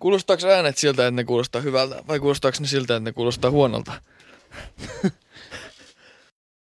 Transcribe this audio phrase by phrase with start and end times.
[0.00, 3.92] Kuulostaako äänet siltä, että ne kuulostaa hyvältä, vai kuulostaako ne siltä, että ne kuulostaa huonolta?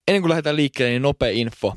[0.08, 1.76] Ennen kuin lähdetään liikkeelle, niin nopea info.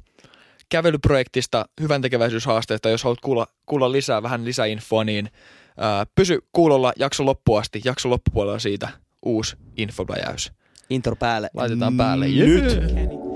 [0.68, 5.30] Kävelyprojektista, hyvän tekeväisyyshaasteesta, jos haluat kuulla, kuulla lisää, vähän lisäinfoa, niin
[5.76, 7.80] ää, pysy kuulolla jakso loppuun asti.
[7.84, 8.88] Jakso loppupuolella siitä
[9.22, 10.52] uusi infopläjäys.
[10.90, 11.50] Intro päälle.
[11.54, 12.28] Laitetaan päälle.
[12.28, 12.64] Nyt.
[12.64, 13.27] Yeah.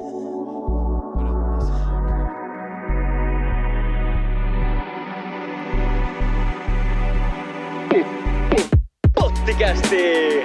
[9.62, 9.96] Pottikästi!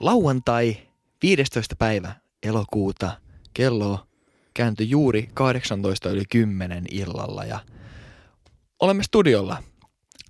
[0.00, 0.76] Lauantai
[1.22, 1.76] 15.
[1.78, 3.10] päivä elokuuta
[3.54, 4.06] kello
[4.54, 7.58] kääntyi juuri 18 yli 10 illalla ja
[8.80, 9.62] olemme studiolla.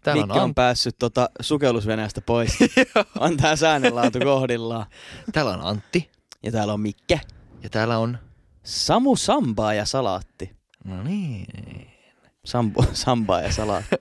[0.03, 2.59] Täällä Mikki on, on, Ant- päässyt tota sukellusveneestä pois.
[3.21, 4.87] on tää säännönlaatu kohdillaan.
[5.33, 6.14] täällä on Antti
[6.45, 7.21] Ja täällä on Mikke.
[7.63, 8.19] ja täällä on...
[8.63, 10.51] Samu Sambaa ja salaatti.
[10.85, 11.47] No niin.
[12.45, 13.97] Sambu, sambaa ja salaatti.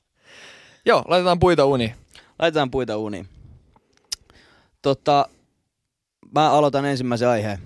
[0.86, 1.94] Joo, laitetaan puita uni.
[2.38, 3.28] Laitetaan puita uuniin.
[4.82, 5.28] Tota,
[6.34, 7.58] mä aloitan ensimmäisen aiheen.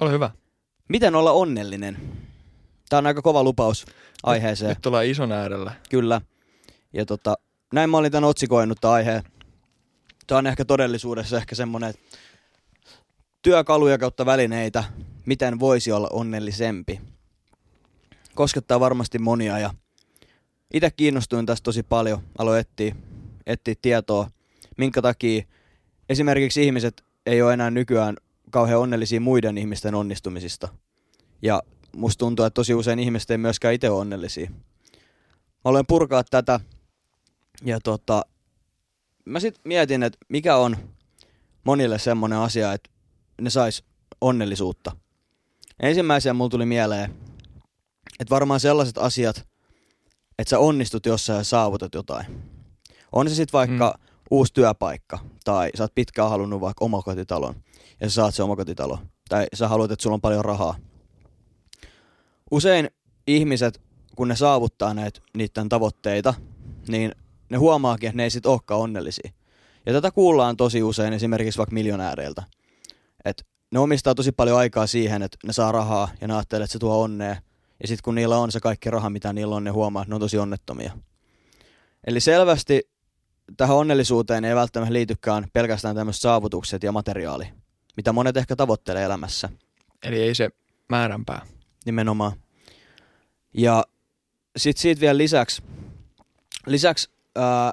[0.00, 0.30] Ole hyvä.
[0.88, 1.96] Miten olla onnellinen?
[2.88, 3.86] Tää on aika kova lupaus
[4.22, 4.68] aiheeseen.
[4.68, 5.72] Nyt ollaan ison äärellä.
[5.90, 6.20] Kyllä.
[6.92, 7.34] Ja tota,
[7.72, 9.22] näin mä olin tän otsikoinut tän aiheen.
[10.26, 12.18] Tää on ehkä todellisuudessa ehkä semmonen, että
[13.44, 14.84] työkaluja kautta välineitä,
[15.26, 17.00] miten voisi olla onnellisempi.
[18.34, 19.74] Koskettaa varmasti monia ja
[20.74, 22.18] itse kiinnostuin tästä tosi paljon.
[22.38, 22.96] Aloin etsiä,
[23.46, 24.30] etsiä tietoa,
[24.78, 25.42] minkä takia
[26.08, 28.16] esimerkiksi ihmiset ei ole enää nykyään
[28.50, 30.68] kauhean onnellisia muiden ihmisten onnistumisista.
[31.42, 31.62] Ja
[31.96, 34.50] musta tuntuu, että tosi usein ihmiset ei myöskään itse ole onnellisia.
[34.50, 36.60] Mä aloin purkaa tätä
[37.64, 38.22] ja tota,
[39.24, 40.76] mä sit mietin, että mikä on
[41.64, 42.93] monille semmonen asia, että
[43.40, 43.84] ne sais
[44.20, 44.96] onnellisuutta.
[45.82, 47.14] Ensimmäisenä mulla tuli mieleen,
[48.20, 49.48] että varmaan sellaiset asiat,
[50.38, 52.26] että sä onnistut jossain ja saavutat jotain.
[53.12, 54.04] On se sitten vaikka mm.
[54.30, 57.54] uusi työpaikka, tai sä oot pitkään halunnut vaikka omakotitalon,
[58.00, 60.76] ja sä saat se omakotitalo, tai sä haluat, että sulla on paljon rahaa.
[62.50, 62.90] Usein
[63.26, 63.80] ihmiset,
[64.16, 66.34] kun ne saavuttaa näitä niiden tavoitteita,
[66.88, 67.12] niin
[67.50, 69.30] ne huomaakin, että ne ei sit olekaan onnellisia.
[69.86, 72.42] Ja tätä kuullaan tosi usein esimerkiksi vaikka miljonääreiltä.
[73.24, 76.72] Että ne omistaa tosi paljon aikaa siihen, että ne saa rahaa ja ne ajattelee, että
[76.72, 77.36] se tuo onnea.
[77.80, 80.14] Ja sitten kun niillä on se kaikki raha, mitä niillä on, ne huomaa, että ne
[80.14, 80.98] on tosi onnettomia.
[82.06, 82.82] Eli selvästi
[83.56, 87.48] tähän onnellisuuteen ei välttämättä liitykään pelkästään tämmöiset saavutukset ja materiaali,
[87.96, 89.48] mitä monet ehkä tavoittelee elämässä.
[90.02, 90.50] Eli ei se
[90.88, 91.46] määränpää.
[91.86, 92.32] Nimenomaan.
[93.54, 93.84] Ja
[94.56, 95.62] sitten siitä vielä lisäksi,
[96.66, 97.72] lisäksi ää,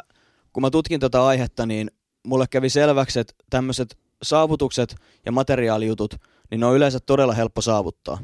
[0.54, 1.92] kun mä tutkin tätä aihetta, niin
[2.28, 4.96] mulle kävi selväksi, että tämmöiset saavutukset
[5.26, 6.16] ja materiaalijutut,
[6.52, 8.18] niin ne on yleensä todella helppo saavuttaa.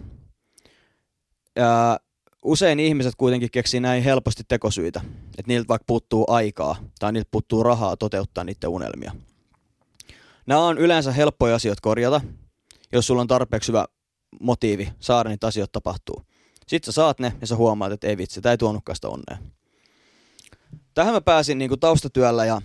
[1.56, 2.00] Ja
[2.44, 7.64] usein ihmiset kuitenkin keksii näin helposti tekosyitä, että niiltä vaikka puuttuu aikaa tai niiltä puuttuu
[7.64, 9.12] rahaa toteuttaa niiden unelmia.
[10.46, 12.22] Nämä on yleensä helppoja asioita korjata,
[12.92, 13.86] jos sulla on tarpeeksi hyvä
[14.42, 16.22] motiivi saada niitä asioita tapahtuu.
[16.68, 19.38] Sitten sä saat ne ja sä huomaat, että ei vitsi, tämä ei tuonutkaan sitä onnea.
[20.94, 22.62] Tähän mä pääsin niin kuin taustatyöllä ja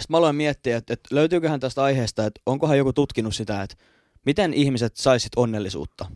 [0.00, 3.76] sitten mä aloin miettiä, että, että löytyyköhän tästä aiheesta, että onkohan joku tutkinut sitä, että
[4.26, 6.06] miten ihmiset saisit onnellisuutta.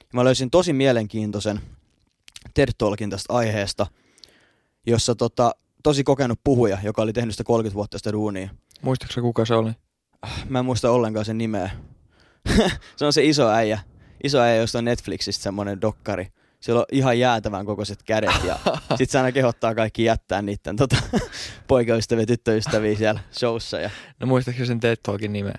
[0.00, 1.60] Ja mä löysin tosi mielenkiintoisen
[2.54, 3.86] TED Talkin tästä aiheesta,
[4.86, 8.50] jossa tota, tosi kokenut puhuja, joka oli tehnyt sitä 30 vuotta sitä duunia.
[8.82, 9.70] Muistatko kuka se oli?
[10.48, 11.70] Mä en muista ollenkaan sen nimeä.
[12.96, 13.80] se on se iso äijä.
[14.24, 16.28] Iso äijä, josta on Netflixistä semmonen dokkari.
[16.60, 18.58] Sillä on ihan jäätävän kokoiset kädet ja
[18.98, 20.96] sit se aina kehottaa kaikki jättää niiden tota,
[21.68, 23.80] poikaystäviä tyttöystäviä siellä showssa.
[23.80, 25.58] Ja No muistatko sen TED Talkin nimeä?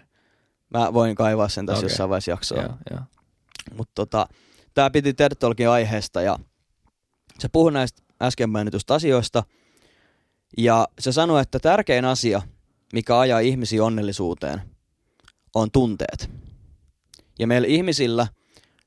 [0.74, 1.86] mä voin kaivaa sen tässä Okei.
[1.86, 2.62] jossain vaiheessa jaksoa.
[2.62, 3.00] Joo, joo.
[3.78, 4.28] Mutta tota,
[4.74, 6.40] tämä piti TED Talkin aiheesta ja
[7.40, 9.44] se puhui näistä äsken mainitusta asioista.
[10.58, 12.42] Ja se sanoi, että tärkein asia,
[12.94, 14.62] mikä ajaa ihmisiä onnellisuuteen,
[15.56, 16.30] on tunteet.
[17.40, 18.28] Ja meillä ihmisillä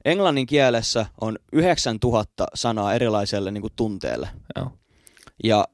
[0.04, 4.28] englannin kielessä on 9000 sanaa erilaiselle niin kuin tunteelle.
[4.56, 4.72] Joo.
[5.44, 5.68] Ja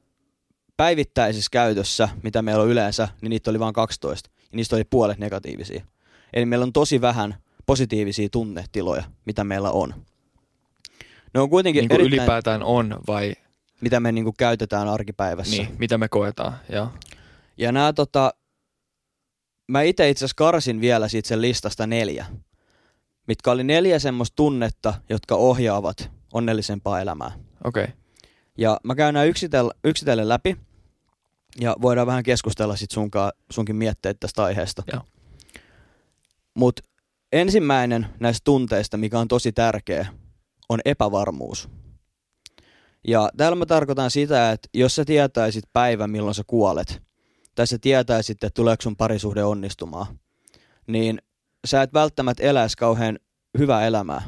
[0.77, 4.29] päivittäisissä käytössä, mitä meillä on yleensä, niin niitä oli vain 12.
[4.41, 5.83] Ja niistä oli puolet negatiivisia.
[6.33, 7.35] Eli meillä on tosi vähän
[7.65, 9.93] positiivisia tunnetiloja, mitä meillä on.
[11.33, 13.35] Ne on kuitenkin Niin kuin erittäin, ylipäätään on vai
[13.81, 15.55] mitä me niin kuin käytetään arkipäivässä.
[15.55, 16.53] niin, mitä me koetaan.
[16.69, 16.91] Joo.
[17.57, 18.33] Ja nämä tota,
[19.67, 22.25] mä itse itse asiassa karsin vielä siitä sen listasta neljä,
[23.29, 27.31] mitkä oli neljä semmoista tunnetta, jotka ohjaavat onnellisempaa elämää.
[27.63, 27.83] Okei.
[27.83, 27.95] Okay.
[28.57, 30.57] Ja mä käyn nämä yksitellen, yksitellen läpi
[31.61, 34.83] ja voidaan vähän keskustella sit sunkaan, sunkin mietteet tästä aiheesta.
[34.93, 35.01] Joo.
[36.53, 36.81] Mutta
[37.31, 40.07] ensimmäinen näistä tunteista, mikä on tosi tärkeä,
[40.69, 41.69] on epävarmuus.
[43.07, 47.01] Ja täällä mä tarkoitan sitä, että jos sä tietäisit päivän, milloin sä kuolet,
[47.55, 50.19] tai sä tietäisit, että tuleeko sun parisuhde onnistumaan,
[50.87, 51.21] niin
[51.67, 53.19] sä et välttämättä eläisi kauhean
[53.57, 54.21] hyvää elämää.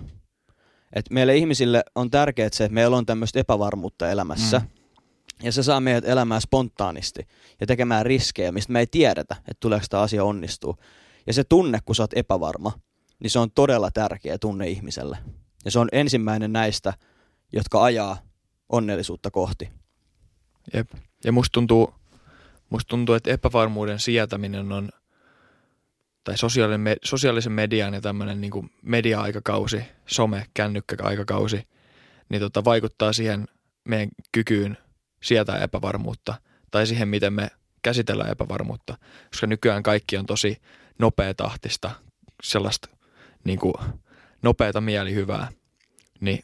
[0.93, 4.59] Et meille ihmisille on tärkeää se, että meillä on tämmöistä epävarmuutta elämässä.
[4.59, 4.67] Mm.
[5.43, 7.27] Ja se saa meidät elämään spontaanisti
[7.59, 10.77] ja tekemään riskejä, mistä me ei tiedetä, että tuleeko tämä asia onnistuu.
[11.27, 12.71] Ja se tunne, kun sä oot epävarma,
[13.19, 15.17] niin se on todella tärkeä tunne ihmiselle.
[15.65, 16.93] Ja se on ensimmäinen näistä,
[17.53, 18.17] jotka ajaa
[18.69, 19.69] onnellisuutta kohti.
[20.73, 20.91] Jep.
[21.23, 21.93] Ja musta tuntuu,
[22.69, 24.89] musta tuntuu, että epävarmuuden sietäminen on,
[26.23, 31.67] tai sosiaalinen, me, sosiaalisen median ja tämmöinen niin media-aikakausi, some, kännykkä-aikakausi,
[32.29, 33.47] niin tota, vaikuttaa siihen
[33.83, 34.77] meidän kykyyn
[35.23, 36.33] sietää epävarmuutta
[36.71, 37.51] tai siihen, miten me
[37.81, 38.97] käsitellään epävarmuutta,
[39.29, 40.57] koska nykyään kaikki on tosi
[40.99, 41.91] nopeatahtista,
[42.43, 42.89] sellaista
[43.43, 43.73] niin kuin,
[44.41, 45.47] nopeata mielihyvää,
[46.19, 46.43] niin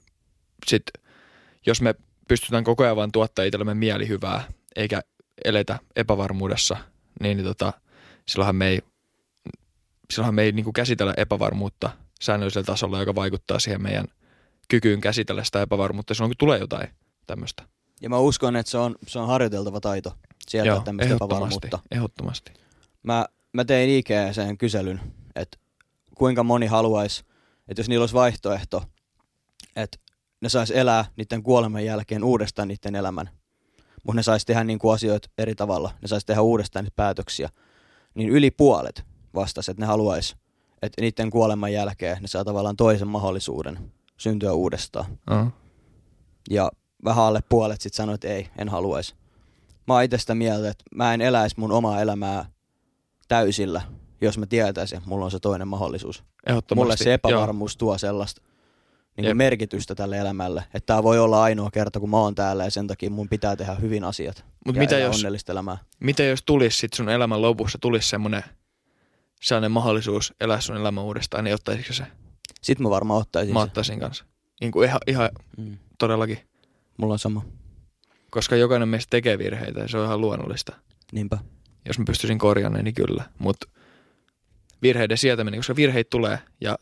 [0.67, 0.83] sit,
[1.65, 1.95] jos me
[2.27, 4.43] pystytään koko ajan vaan tuottaa itsellemme mielihyvää,
[4.75, 5.01] eikä
[5.45, 6.77] eletä epävarmuudessa,
[7.21, 7.73] niin, niin tota,
[8.25, 8.81] silloinhan me ei,
[10.13, 11.89] silloinhan me ei niin kuin käsitellä epävarmuutta
[12.21, 14.05] säännöllisellä tasolla, joka vaikuttaa siihen meidän
[14.67, 16.89] kykyyn käsitellä sitä epävarmuutta silloin, kun tulee jotain
[17.27, 17.63] tämmöistä.
[18.01, 20.15] Ja mä uskon, että se on, se on harjoiteltava taito
[20.47, 21.79] sieltä Joo, tämmöistä epävarmuutta.
[21.91, 22.51] ehdottomasti.
[23.03, 25.01] Mä, mä tein IGCen kyselyn,
[25.35, 25.57] että
[26.15, 27.23] kuinka moni haluaisi,
[27.67, 28.83] että jos niillä olisi vaihtoehto,
[29.75, 29.97] että
[30.41, 33.29] ne sais elää niiden kuoleman jälkeen uudestaan niiden elämän,
[34.03, 37.49] mutta ne sais tehdä niin kuin asioita eri tavalla, ne sais tehdä uudestaan niitä päätöksiä,
[38.15, 39.05] niin yli puolet
[39.37, 40.35] vastasi, että ne haluaisi,
[40.81, 43.79] että niiden kuoleman jälkeen ne saa tavallaan toisen mahdollisuuden
[44.17, 45.05] syntyä uudestaan.
[45.31, 45.51] Uh-huh.
[46.49, 46.71] Ja
[47.03, 49.15] vähän alle puolet sitten sanoi, että ei, en haluaisi.
[49.87, 52.45] Mä oon itse sitä mieltä, että mä en eläisi mun omaa elämää
[53.27, 53.81] täysillä,
[54.21, 56.23] jos mä tietäisin, että mulla on se toinen mahdollisuus.
[56.75, 58.41] Mulle se epävarmuus tuo sellaista
[59.17, 59.29] niin Jep.
[59.29, 60.63] kuin merkitystä tälle elämälle.
[60.73, 63.55] Että tämä voi olla ainoa kerta, kun mä oon täällä ja sen takia mun pitää
[63.55, 64.45] tehdä hyvin asiat.
[64.65, 65.77] Mutta ja mitä jos, onnellista elämää.
[65.99, 68.43] mitä jos tulisi sit sun elämän lopussa, tulisi semmoinen
[69.41, 72.03] sellainen mahdollisuus elää sun elämä uudestaan, niin ottaisitko se?
[72.61, 73.67] Sitten mä varmaan ottaisin Mä sen.
[73.67, 74.25] ottaisin kanssa.
[74.61, 75.77] Niin kuin ihan, ihan Mm.
[75.99, 76.39] todellakin.
[76.97, 77.45] Mulla on sama.
[78.31, 80.75] Koska jokainen meistä tekee virheitä ja se on ihan luonnollista.
[81.11, 81.37] Niinpä.
[81.85, 83.23] Jos mä pystyisin korjaamaan, niin kyllä.
[83.39, 83.67] Mutta
[84.81, 86.77] virheiden sietäminen, koska virheitä tulee ja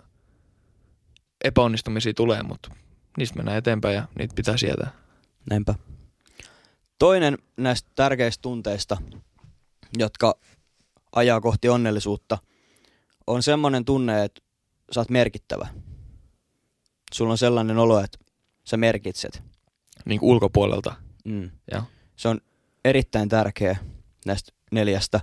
[1.44, 2.70] epäonnistumisia tulee, mutta
[3.18, 4.92] niistä mennään eteenpäin ja niitä pitää sietää.
[5.50, 5.76] Näinpä.
[7.00, 8.98] Toinen näistä tärkeistä tunteista,
[9.98, 10.36] jotka
[11.16, 12.38] ajaa kohti onnellisuutta,
[13.28, 14.42] on semmoinen tunne, että
[14.92, 15.68] sä oot merkittävä.
[17.14, 18.18] Sulla on sellainen olo, että
[18.64, 19.44] sä merkitset.
[20.06, 20.96] Niin kuin ulkopuolelta.
[21.26, 21.52] Mm.
[21.72, 21.84] Joo.
[22.16, 22.42] Se on
[22.86, 23.78] erittäin tärkeä
[24.26, 25.22] näistä neljästä.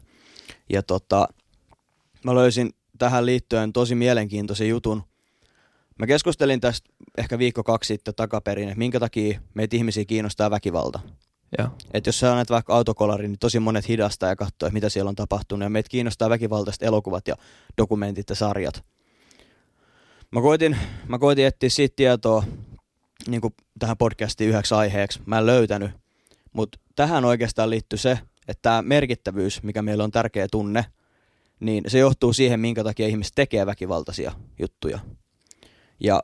[0.68, 1.28] Ja tota,
[2.24, 5.02] mä löysin tähän liittyen tosi mielenkiintoisen jutun.
[5.98, 11.00] Mä keskustelin tästä ehkä viikko kaksi sitten takaperin, että minkä takia meitä ihmisiä kiinnostaa väkivalta.
[11.58, 11.68] Joo.
[11.94, 15.14] Että jos sä annat vaikka autokolari, niin tosi monet hidastaa ja katsoo, mitä siellä on
[15.14, 15.66] tapahtunut.
[15.66, 17.36] Ja meitä kiinnostaa väkivaltaiset elokuvat ja
[17.78, 18.84] dokumentit ja sarjat.
[20.30, 20.76] Mä koitin,
[21.08, 22.44] mä koitin etsiä siitä tietoa
[23.28, 23.40] niin
[23.78, 25.20] tähän podcastiin yhdeksi aiheeksi.
[25.26, 25.90] Mä en löytänyt.
[26.52, 30.84] Mutta tähän oikeastaan liittyy se, että tämä merkittävyys, mikä meillä on tärkeä tunne,
[31.60, 34.98] niin se johtuu siihen, minkä takia ihmiset tekee väkivaltaisia juttuja.
[36.00, 36.22] Ja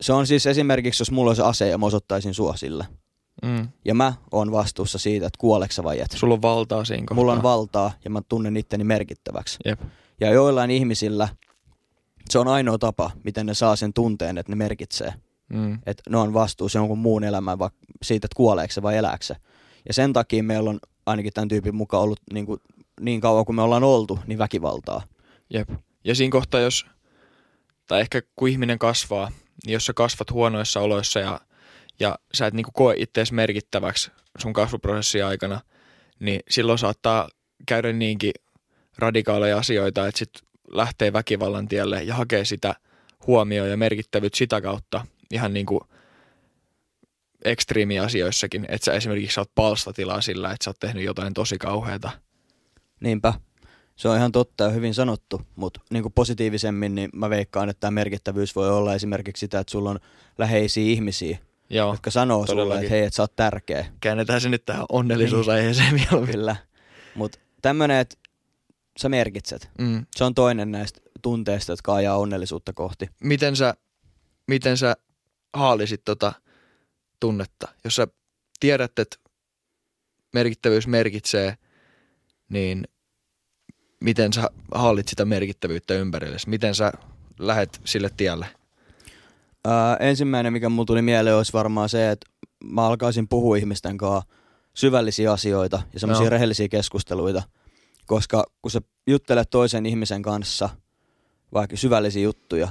[0.00, 2.84] se on siis esimerkiksi, jos mulla olisi ase ja mä osoittaisin sua sillä.
[3.42, 3.68] Mm.
[3.84, 6.10] Ja mä oon vastuussa siitä, että kuoleksä vai et.
[6.10, 7.14] Sulla on valtaa siinä kohtaa.
[7.14, 9.58] Mulla on valtaa ja mä tunnen itteni merkittäväksi.
[9.64, 9.80] Jep.
[10.20, 11.28] Ja joillain ihmisillä
[12.30, 15.14] se on ainoa tapa, miten ne saa sen tunteen, että ne merkitsee.
[15.48, 15.74] Mm.
[15.86, 19.36] Että ne on vastuussa jonkun muun elämän vaikka siitä, että kuoleeko se vai elääkö se.
[19.88, 22.60] Ja sen takia meillä on ainakin tämän tyypin mukaan ollut niin, kuin,
[23.00, 25.02] niin kauan kuin me ollaan oltu, niin väkivaltaa.
[25.50, 25.70] Jep.
[26.04, 26.86] Ja siinä kohtaa, jos,
[27.86, 29.30] tai ehkä kun ihminen kasvaa,
[29.66, 31.40] niin jos sä kasvat huonoissa oloissa ja,
[32.00, 35.60] ja sä et niinku koe itseäsi merkittäväksi sun kasvuprosessin aikana,
[36.20, 37.28] niin silloin saattaa
[37.66, 38.32] käydä niinkin
[38.98, 40.30] radikaaleja asioita, että sit
[40.72, 42.74] lähtee väkivallan tielle ja hakee sitä
[43.26, 45.80] huomioon ja merkittävyyttä sitä kautta ihan niinku
[47.44, 52.10] ekstriimiasioissakin, että sä esimerkiksi saat palstatilaa sillä, että sä oot tehnyt jotain tosi kauheata.
[53.00, 53.34] Niinpä.
[53.96, 57.80] Se on ihan totta ja hyvin sanottu, mutta niin kuin positiivisemmin niin mä veikkaan, että
[57.80, 60.00] tämä merkittävyys voi olla esimerkiksi sitä, että sulla on
[60.38, 61.38] läheisiä ihmisiä,
[61.70, 62.84] Joo, jotka sanoo sulle, todellakin.
[62.84, 63.86] että hei, että sä oot tärkeä.
[64.00, 66.32] käännetään se nyt tähän onnellisuusaiheeseen mieluummin.
[66.32, 66.56] Kyllä.
[67.14, 68.16] Mutta tämmöinen, että
[68.98, 69.70] sä merkitset.
[69.78, 70.06] Mm.
[70.16, 73.08] Se on toinen näistä tunteista, jotka ajaa onnellisuutta kohti.
[73.22, 73.74] Miten sä,
[74.46, 74.96] miten sä
[75.52, 76.32] haalisit tota
[77.20, 77.68] tunnetta?
[77.84, 78.08] Jos sä
[78.60, 79.16] tiedät, että
[80.32, 81.54] merkittävyys merkitsee,
[82.48, 82.84] niin
[84.00, 86.48] miten sä hallit sitä merkittävyyttä ympärillesi?
[86.48, 86.92] Miten sä
[87.38, 88.46] lähet sille tielle?
[89.64, 92.26] Ää, ensimmäinen, mikä mulle tuli mieleen, olisi varmaan se, että
[92.64, 94.30] mä alkaisin puhua ihmisten kanssa
[94.74, 96.30] syvällisiä asioita ja semmoisia Joo.
[96.30, 97.42] rehellisiä keskusteluita.
[98.06, 100.68] Koska kun sä juttelet toisen ihmisen kanssa
[101.54, 102.68] vaikka syvällisiä juttuja,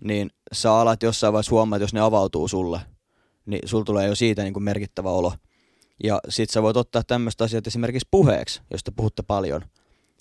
[0.00, 2.80] niin sä alat jossain vaiheessa huomaa, että jos ne avautuu sulle,
[3.46, 5.32] niin sulla tulee jo siitä niin kuin merkittävä olo.
[6.04, 9.62] Ja sit sä voit ottaa tämmöistä asiat esimerkiksi puheeksi, jos te puhutte paljon.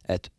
[0.10, 0.30] Että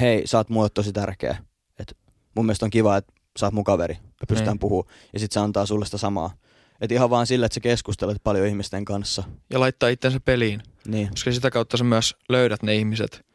[0.00, 1.36] hei, sä oot mulle tosi tärkeä.
[1.78, 1.96] Et
[2.36, 3.94] mun mielestä on kiva, että sä oot mun kaveri.
[3.94, 4.58] Me pystytään Niin.
[4.60, 4.94] puhumaan.
[5.12, 6.34] Ja sit se antaa sulle sitä samaa.
[6.80, 9.22] Et ihan vaan sillä, että sä keskustelet paljon ihmisten kanssa.
[9.50, 10.62] Ja laittaa itsensä peliin.
[10.86, 13.26] Niin, Koska sitä kautta sä myös löydät ne ihmiset,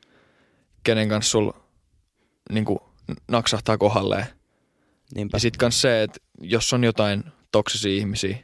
[0.84, 1.52] kenen kanssa sul
[2.52, 2.66] niin
[3.28, 4.25] naksahtaa kohdalleen.
[5.16, 5.36] niinpä.
[5.36, 8.38] Ja sitten kans se, että jos on jotain toksisia ihmisiä,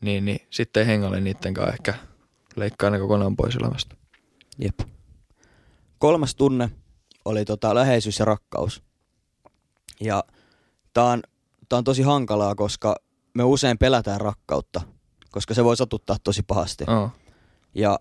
[0.00, 1.94] niin, niin sitten ei hengaile niiden kanssa ehkä
[2.56, 3.96] leikkaa ne kokonaan pois elämästä.
[4.58, 4.80] Jep.
[5.98, 6.70] Kolmas tunne
[7.24, 8.82] oli tota läheisyys ja rakkaus.
[10.00, 10.24] Ja
[10.94, 11.22] tää on,
[11.68, 12.96] tää on tosi hankalaa, koska
[13.34, 14.80] me usein pelätään rakkautta,
[15.30, 16.84] koska se voi satuttaa tosi pahasti.
[16.88, 17.10] Oh.
[17.74, 17.98] Ja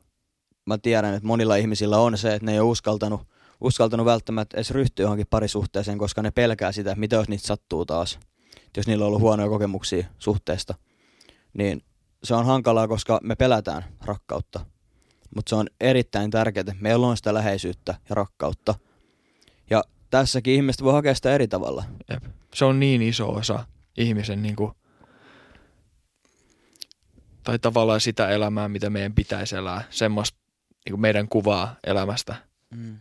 [0.65, 3.21] mä tiedän, että monilla ihmisillä on se, että ne ei ole uskaltanut,
[3.61, 7.85] uskaltanut välttämättä edes ryhtyä johonkin parisuhteeseen, koska ne pelkää sitä, että mitä jos niitä sattuu
[7.85, 8.19] taas.
[8.67, 10.75] Et jos niillä on ollut huonoja kokemuksia suhteesta,
[11.53, 11.83] niin
[12.23, 14.65] se on hankalaa, koska me pelätään rakkautta.
[15.35, 18.75] Mutta se on erittäin tärkeää, että meillä on sitä läheisyyttä ja rakkautta.
[19.69, 21.83] Ja tässäkin ihmiset voi hakea sitä eri tavalla.
[22.09, 22.23] Jep.
[22.53, 23.65] Se on niin iso osa
[23.97, 24.71] ihmisen niin kuin,
[27.43, 29.83] tai tavallaan sitä elämää, mitä meidän pitäisi elää.
[29.89, 30.39] Semmoista
[30.89, 32.35] niin meidän kuvaa elämästä.
[32.75, 32.97] Mm.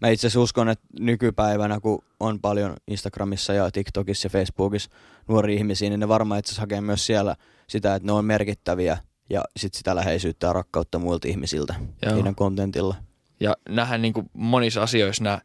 [0.00, 4.90] Mä itse asiassa uskon, että nykypäivänä, kun on paljon Instagramissa ja TikTokissa ja Facebookissa
[5.28, 7.36] nuoria ihmisiä, niin ne varmaan itse asiassa hakee myös siellä
[7.66, 8.98] sitä, että ne on merkittäviä
[9.30, 12.14] ja sit sitä läheisyyttä ja rakkautta muilta ihmisiltä Joo.
[12.14, 12.94] niiden kontentilla.
[13.40, 15.40] Ja nähdään niin kuin monissa asioissa nämä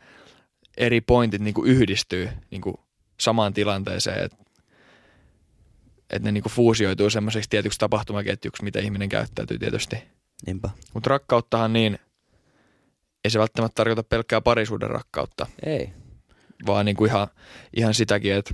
[0.78, 2.76] eri pointit niin kuin yhdistyy niin kuin
[3.20, 4.38] samaan tilanteeseen, että
[6.10, 9.96] että ne niin kuin fuusioituu semmoiseksi tietyksi tapahtumaketjuksi, mitä ihminen käyttäytyy tietysti.
[10.46, 10.70] Niinpä.
[10.94, 12.00] Mutta rakkauttahan niin,
[13.24, 15.90] ei se välttämättä tarkoita pelkkää parisuuden rakkautta, Ei.
[16.66, 17.28] vaan niin kuin ihan,
[17.76, 18.54] ihan sitäkin, että,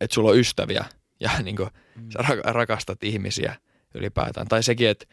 [0.00, 0.84] että sulla on ystäviä
[1.20, 2.10] ja niin kuin Mm.
[2.10, 3.56] sä ra- rakastat ihmisiä
[3.94, 4.48] ylipäätään.
[4.48, 5.06] Tai sekin, että,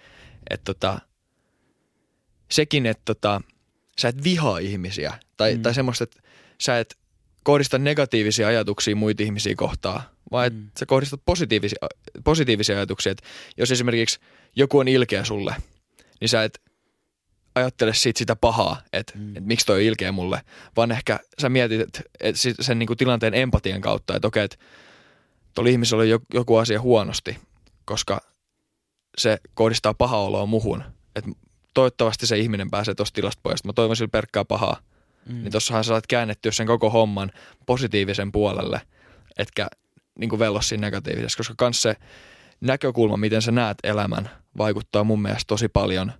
[0.50, 1.00] että tota,
[2.52, 3.42] sekin, että tota,
[4.00, 5.14] sä et vihaa ihmisiä.
[5.38, 5.62] Tai, mm.
[5.62, 6.22] tai semmoista, että
[6.62, 6.98] sä et
[7.44, 10.70] kohdista negatiivisia ajatuksia muita ihmisiä kohtaan, vaan että Mm.
[10.80, 11.78] sä kohdistat positiivisia,
[12.24, 13.12] positiivisia ajatuksia.
[13.12, 13.24] Että
[13.58, 14.20] jos esimerkiksi
[14.56, 15.56] joku on ilkeä sulle,
[16.22, 16.62] niin sä et
[17.56, 19.28] ajattele siitä sitä pahaa, että, Mm.
[19.30, 20.42] että miksi toi on ilkeä mulle,
[20.78, 24.44] vaan ehkä sä mietit että, että sit sen niin kuin tilanteen empatian kautta, että okei,
[24.44, 24.58] että
[25.56, 27.38] tuolla ihmisellä on jo- joku asia huonosti,
[27.86, 28.22] koska
[29.18, 30.84] se kohdistaa paha oloa muhun.
[31.16, 31.26] Et
[31.74, 33.64] toivottavasti se ihminen pääsee tuosta tilasta pois.
[33.64, 34.78] Mä toivon sillä pelkkää pahaa.
[35.26, 35.42] Mm.
[35.42, 37.32] Niin tossahan sä saat käännettyä sen koko homman
[37.66, 38.82] positiivisen puolelle,
[39.38, 39.68] etkä
[40.20, 41.96] niin kuin vello siinä negatiivisessa, koska kans se
[42.62, 46.12] näkökulma, miten sä näet elämän, vaikuttaa mun mielestä tosi paljon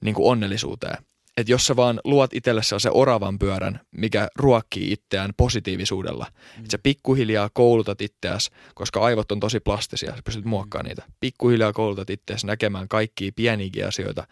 [0.00, 0.98] niin kuin onnellisuuteen.
[1.36, 6.58] Että jos sä vaan luot itselle sellaisen oravan pyörän, mikä ruokkii itseään positiivisuudella, mm.
[6.58, 11.02] että sä pikkuhiljaa koulutat itseäsi, koska aivot on tosi plastisia, sä pystyt muokkaamaan niitä.
[11.20, 14.26] Pikkuhiljaa koulutat itseäsi näkemään kaikkia pieniäkin asioita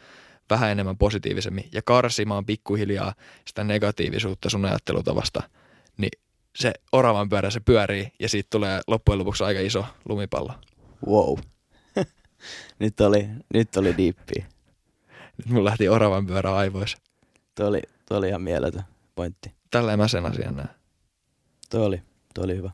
[0.50, 3.14] vähän enemmän positiivisemmin ja karsimaan pikkuhiljaa
[3.46, 5.42] sitä negatiivisuutta sun ajattelutavasta,
[5.96, 6.20] niin
[6.56, 10.54] se oravan pyörä se pyörii ja siitä tulee loppujen lopuksi aika iso lumipallo.
[11.06, 11.38] Wow.
[12.78, 14.46] nyt oli, nyt oli diippiä.
[15.38, 16.98] Nyt mulla lähti oravan pyörä aivoissa.
[17.54, 18.82] Toi oli, toi oli ihan mieletön
[19.14, 19.52] pointti.
[19.70, 20.68] Tällä mä sen asian näen.
[21.70, 22.02] Toi oli,
[22.34, 22.70] toi oli hyvä.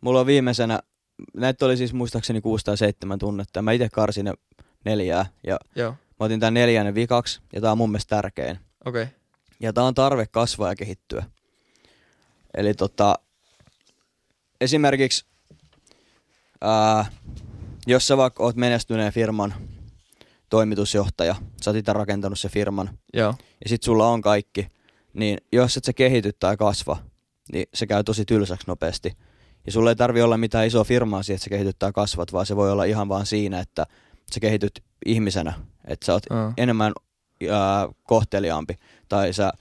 [0.00, 0.80] Mulla on viimeisenä,
[1.34, 3.62] näitä oli siis muistaakseni 6 tai 7 tunnetta.
[3.62, 4.34] Mä itse karsin ne
[4.84, 8.58] neljää ja Joo, mä otin tän neljännen vikaksi ja tää on mun mielestä tärkein.
[8.84, 9.02] okei.
[9.02, 9.14] Okay.
[9.60, 11.24] Ja tää on tarve kasvaa ja kehittyä.
[12.56, 13.14] Eli tota,
[14.60, 15.24] esimerkiksi
[16.60, 17.04] ää,
[17.86, 19.54] jos sä vaikka oot menestyneen firman
[20.48, 23.34] toimitusjohtaja, sä oot itse rakentanut se firman, Joo,
[23.64, 24.68] ja sit sulla on kaikki,
[25.14, 26.96] niin jos et sä kehity tai kasva,
[27.52, 29.12] niin se käy tosi tylsäksi nopeasti.
[29.66, 32.46] Ja sulla ei tarvi olla mitään isoa firmaa siihen, että sä kehityt tai kasvat, vaan
[32.46, 33.86] se voi olla ihan vaan siinä, että
[34.34, 35.52] sä kehityt ihmisenä,
[35.86, 36.52] että sä oot Aa.
[36.56, 36.92] enemmän
[37.50, 38.74] ää, kohteliaampi,
[39.08, 39.52] tai sä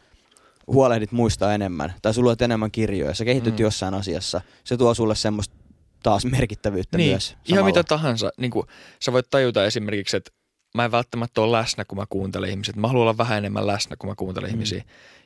[0.67, 3.61] huolehdit muista enemmän, tai sulla on enemmän kirjoja, sä kehityt Mm.
[3.61, 4.41] jossain asiassa.
[4.63, 5.55] Se tuo sulle semmoista
[6.03, 7.29] taas merkittävyyttä niin, myös.
[7.29, 7.65] ihan samalla.
[7.65, 8.31] mitä tahansa.
[8.37, 8.65] Niin kuin,
[8.99, 10.31] sä voit tajuta esimerkiksi, että
[10.75, 12.73] mä en välttämättä ole läsnä, kun mä kuuntelen ihmisiä.
[12.77, 14.53] Mä haluan olla vähän enemmän läsnä, kun mä kuuntelen Mm.
[14.53, 14.83] ihmisiä.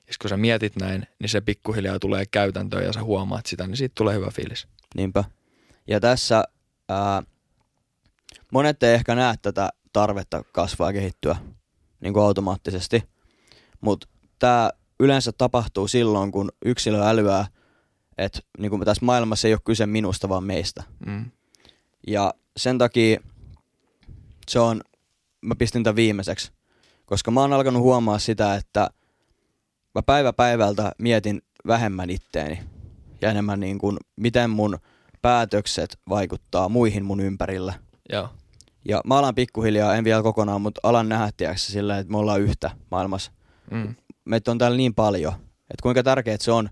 [0.08, 3.78] Ja kun sä mietit näin, niin se pikkuhiljaa tulee käytäntöön ja sä huomaat sitä, niin
[3.78, 4.68] siitä tulee hyvä fiilis.
[4.96, 5.24] Niinpä.
[5.88, 6.44] Ja tässä
[6.90, 7.24] ää,
[8.54, 11.36] monet ei ehkä näe tätä tarvetta kasvaa ja kehittyä
[12.00, 13.04] niin kuin automaattisesti,
[13.82, 14.08] mutta
[14.40, 17.48] tämä yleensä tapahtuu silloin, kun yksilö älyää,
[18.18, 20.84] että niin kuin tässä maailmassa ei ole kyse minusta, vaan meistä.
[21.06, 21.32] Mm.
[22.08, 23.20] Ja sen takia
[24.50, 24.82] se on,
[25.42, 26.52] mä pistin tämän viimeiseksi,
[27.06, 28.90] koska mä oon alkanut huomaa sitä, että
[29.96, 32.60] mä päivä päivältä mietin vähemmän itteeni
[33.22, 34.78] ja enemmän niin kuin, miten mun
[35.22, 37.74] päätökset vaikuttaa muihin mun ympärillä.
[38.10, 38.30] Joo.
[38.86, 42.42] Ja mä alan pikkuhiljaa, en vielä kokonaan, mutta alan nähdä tiedätkö, sillä, että me ollaan
[42.42, 43.32] yhtä maailmassa.
[43.72, 43.96] Mm.
[44.26, 46.70] Meitä on täällä niin paljon, että kuinka tärkeää se on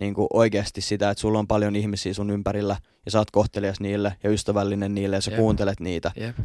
[0.00, 3.80] niin kuin oikeasti sitä, että sulla on paljon ihmisiä sun ympärillä ja sä oot kohtelias
[3.80, 5.40] niille ja ystävällinen niille ja sä Jep.
[5.40, 6.12] kuuntelet niitä.
[6.16, 6.38] Jep.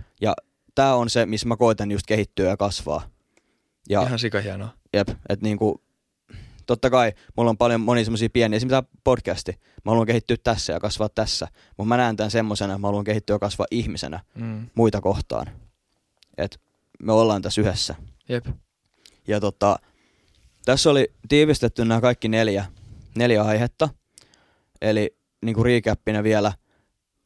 [0.75, 3.01] Tää on se, missä mä koitan just kehittyä ja kasvaa.
[3.89, 4.69] Ja Ihan sikahienoa.
[4.93, 5.81] Jep, että niinku,
[6.65, 9.51] totta kai mulla on paljon monia semmosia pieniä, esimerkiksi tää podcasti.
[9.85, 13.03] Mä haluan kehittyä tässä ja kasvaa tässä, mutta mä näen tämän semmosena, että mä haluan
[13.03, 14.69] kehittyä ja kasvaa ihmisenä Mm.
[14.75, 15.47] muita kohtaan.
[16.37, 16.59] Et
[16.99, 17.95] me ollaan tässä yhdessä.
[18.29, 18.45] Jep.
[19.27, 19.79] Ja tota,
[20.65, 22.65] tässä oli tiivistetty nämä kaikki neljä,
[23.15, 23.89] neljä aihetta.
[24.81, 26.53] Eli niinku recappina vielä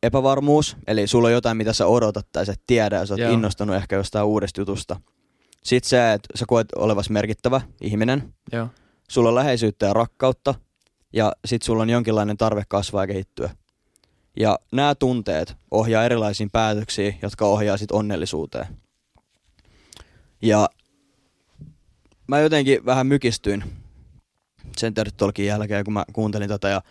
[0.04, 3.20] epävarmuus, eli sulla on jotain, mitä sä odotat tai sä et tiedä, ja sä oot
[3.20, 3.34] Joo.
[3.34, 5.02] innostunut ehkä jostain uudesta jutusta.
[5.64, 8.68] Sitten se, että sä koet olevas merkittävä ihminen, Joo.
[9.10, 10.56] Sulla on läheisyyttä ja rakkautta,
[11.14, 13.50] ja sit sulla on jonkinlainen tarve kasvaa ja kehittyä.
[14.40, 18.68] Ja nämä tunteet ohjaa erilaisiin päätöksiin, jotka ohjaa sit onnellisuuteen.
[20.42, 20.70] Ja
[22.28, 23.64] mä jotenkin vähän mykistyin
[24.78, 26.82] sen TED Talkin jälkeen, kun mä kuuntelin tätä, ja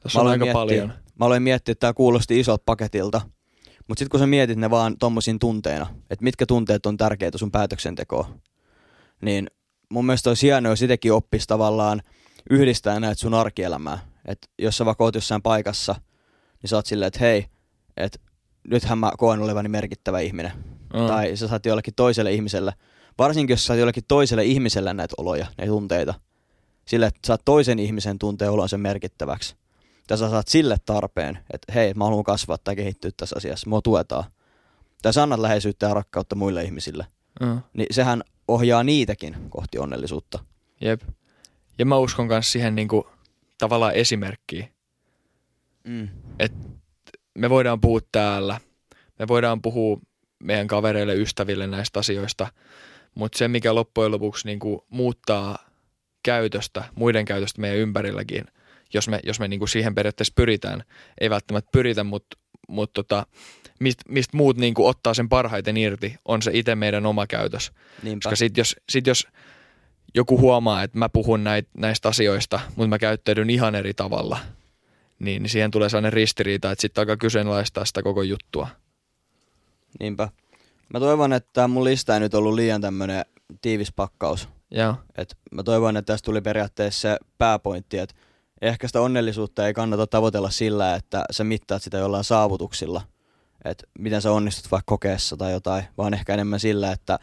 [0.00, 0.88] Tässä Mä on aloin aika miettiä- paljon.
[1.18, 3.20] mä aloin miettiä, että tämä kuulosti isolta paketilta,
[3.88, 7.50] mutta sitten kun sä mietit ne vaan tommosin tunteina, että mitkä tunteet on tärkeitä sun
[7.50, 8.40] päätöksentekoon,
[9.22, 9.50] niin
[9.90, 12.02] mun mielestä olisi hienoa, jos itsekin oppisi tavallaan
[12.50, 13.98] yhdistää näitä sun arkielämää.
[14.24, 15.94] Että jos sä vaikka oot jossain paikassa,
[16.62, 17.46] niin sä oot silleen, että hei,
[17.96, 18.18] että
[18.70, 20.52] nythän mä koen olevani merkittävä ihminen.
[20.94, 21.06] Mm.
[21.06, 22.72] Tai sä saat jollekin toiselle ihmiselle,
[23.18, 26.14] varsinkin jos sä saat jollekin toiselle ihmiselle näitä oloja, näitä tunteita,
[26.84, 29.56] sille, että saat toisen ihmisen tuntea olonsa merkittäväksi.
[30.06, 33.82] Tai sä saat sille tarpeen, että hei, mä haluan kasvaa tai kehittyä tässä asiassa, mua
[33.82, 34.24] tuetaan.
[35.02, 37.06] Tai sä annat läheisyyttä ja rakkautta muille ihmisille.
[37.40, 37.60] Mm.
[37.72, 40.44] Niin sehän ohjaa niitäkin kohti onnellisuutta.
[40.80, 41.00] Jep.
[41.78, 43.06] Ja mä uskon myös siihen niinku,
[43.58, 44.68] tavallaan esimerkkiin.
[45.84, 46.08] Mm.
[47.38, 48.60] Me voidaan puhua täällä.
[49.18, 50.00] Me voidaan puhua
[50.42, 52.46] meidän kavereille, ystäville näistä asioista.
[53.14, 55.58] Mutta se, mikä loppujen lopuksi niinku muuttaa
[56.22, 58.44] käytöstä, muiden käytöstä meidän ympärilläkin,
[58.94, 60.84] jos me, jos me niinku siihen periaatteessa pyritään,
[61.20, 63.26] ei välttämättä pyritä, mutta mut tota,
[63.80, 67.72] mistä mist muut niinku ottaa sen parhaiten irti, on se itse meidän oma käytös.
[68.02, 68.22] Niinpä.
[68.22, 69.28] Koska sit jos, sit jos
[70.14, 74.38] joku huomaa, että mä puhun näit, näistä asioista, mutta mä käyttäydyn ihan eri tavalla,
[75.18, 78.68] niin, niin siihen tulee sellainen ristiriita, että sitten alkaa kyseenalaistaa sitä koko juttua.
[80.00, 80.28] Niinpä.
[80.92, 83.24] Mä toivon, että mun lista ei nyt ollut liian tämmönen
[83.62, 84.48] tiivis pakkaus.
[84.70, 88.14] Joo, Et mä toivon, että tästä tuli periaatteessa se pääpointti, että
[88.62, 93.02] ehkä sitä onnellisuutta ei kannata tavoitella sillä, että sä mittaat sitä jollain saavutuksilla,
[93.64, 97.18] että miten sä onnistut vaikka kokeessa tai jotain, vaan ehkä enemmän sillä, että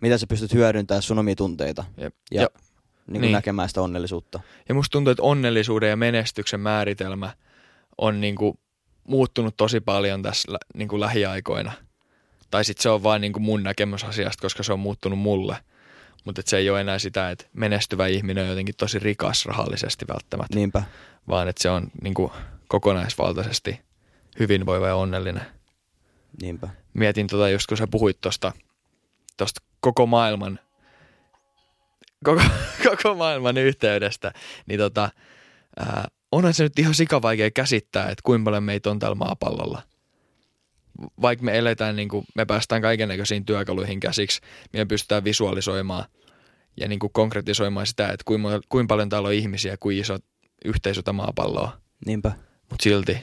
[0.00, 2.14] miten sä pystyt hyödyntämään sun omia tunteita Jep.
[2.30, 2.48] ja Ja-
[3.06, 3.32] niin kuin niin.
[3.32, 4.40] näkemään sitä onnellisuutta.
[4.68, 7.30] Ja musta tuntuu, että onnellisuuden ja menestyksen määritelmä
[7.98, 8.58] on niinku
[9.04, 11.72] muuttunut tosi paljon tässä lä- niinku lähiaikoina.
[12.50, 15.56] Tai sitten se on vain niinku mun näkemys asiasta, koska se on muuttunut mulle.
[16.24, 20.54] Mutta se ei ole enää sitä, että menestyvä ihminen on jotenkin tosi rikas rahallisesti välttämättä,
[20.56, 20.82] Niinpä.
[21.28, 22.32] vaan että se on niinku
[22.68, 23.80] kokonaisvaltaisesti
[24.38, 25.42] hyvinvoiva ja onnellinen.
[26.42, 26.68] Niinpä.
[26.94, 28.52] Mietin tota just kun sä puhuit tosta,
[29.36, 30.58] tosta koko maailman
[32.24, 32.42] koko,
[32.88, 34.32] koko maailman yhteydestä,
[34.66, 35.10] niin tota,
[35.78, 39.82] ää, onhan se nyt ihan sikavaikea käsittää, että kuinka paljon meitä on täällä maapallolla.
[41.22, 44.40] Vaikka me eletään, niin kuin, me päästään kaiken näköisiin työkaluihin käsiksi,
[44.72, 46.04] me pystytään visualisoimaan
[46.76, 50.16] ja niin kuin konkretisoimaan sitä, että kuinka, kuinka paljon täällä on ihmisiä, kuinka iso
[50.64, 51.80] yhteisö tämä maapalloa.
[52.06, 52.32] Niinpä.
[52.70, 53.18] Mutta silti,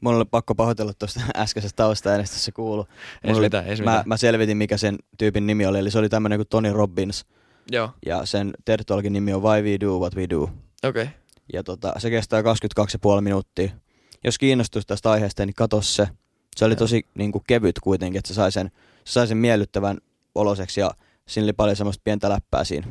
[0.00, 2.86] Mun oli pakko pahoitella tuosta äskeisestä taustaäänestä, kuulu.
[2.90, 5.78] ei Mulla se oli- mitään, ei se Mä, mä selvitin, mikä sen tyypin nimi oli,
[5.78, 7.26] eli se oli tämmönen kuin Tony Robbins,
[7.72, 10.42] Joo, ja sen TED Talkin nimi on Why We Do What We Do.
[10.42, 10.52] okei.
[10.88, 11.06] Okay.
[11.52, 13.70] Ja tota, se kestää 22,5 minuuttia.
[14.24, 16.08] Jos kiinnostus tästä aiheesta, niin katso se.
[16.56, 18.70] Se oli tosi niin kuin, kevyt kuitenkin, että se sai sen,
[19.04, 19.98] se sai sen miellyttävän
[20.34, 20.90] oloseksi ja
[21.28, 22.86] siinä oli paljon semmoista pientä läppää siinä,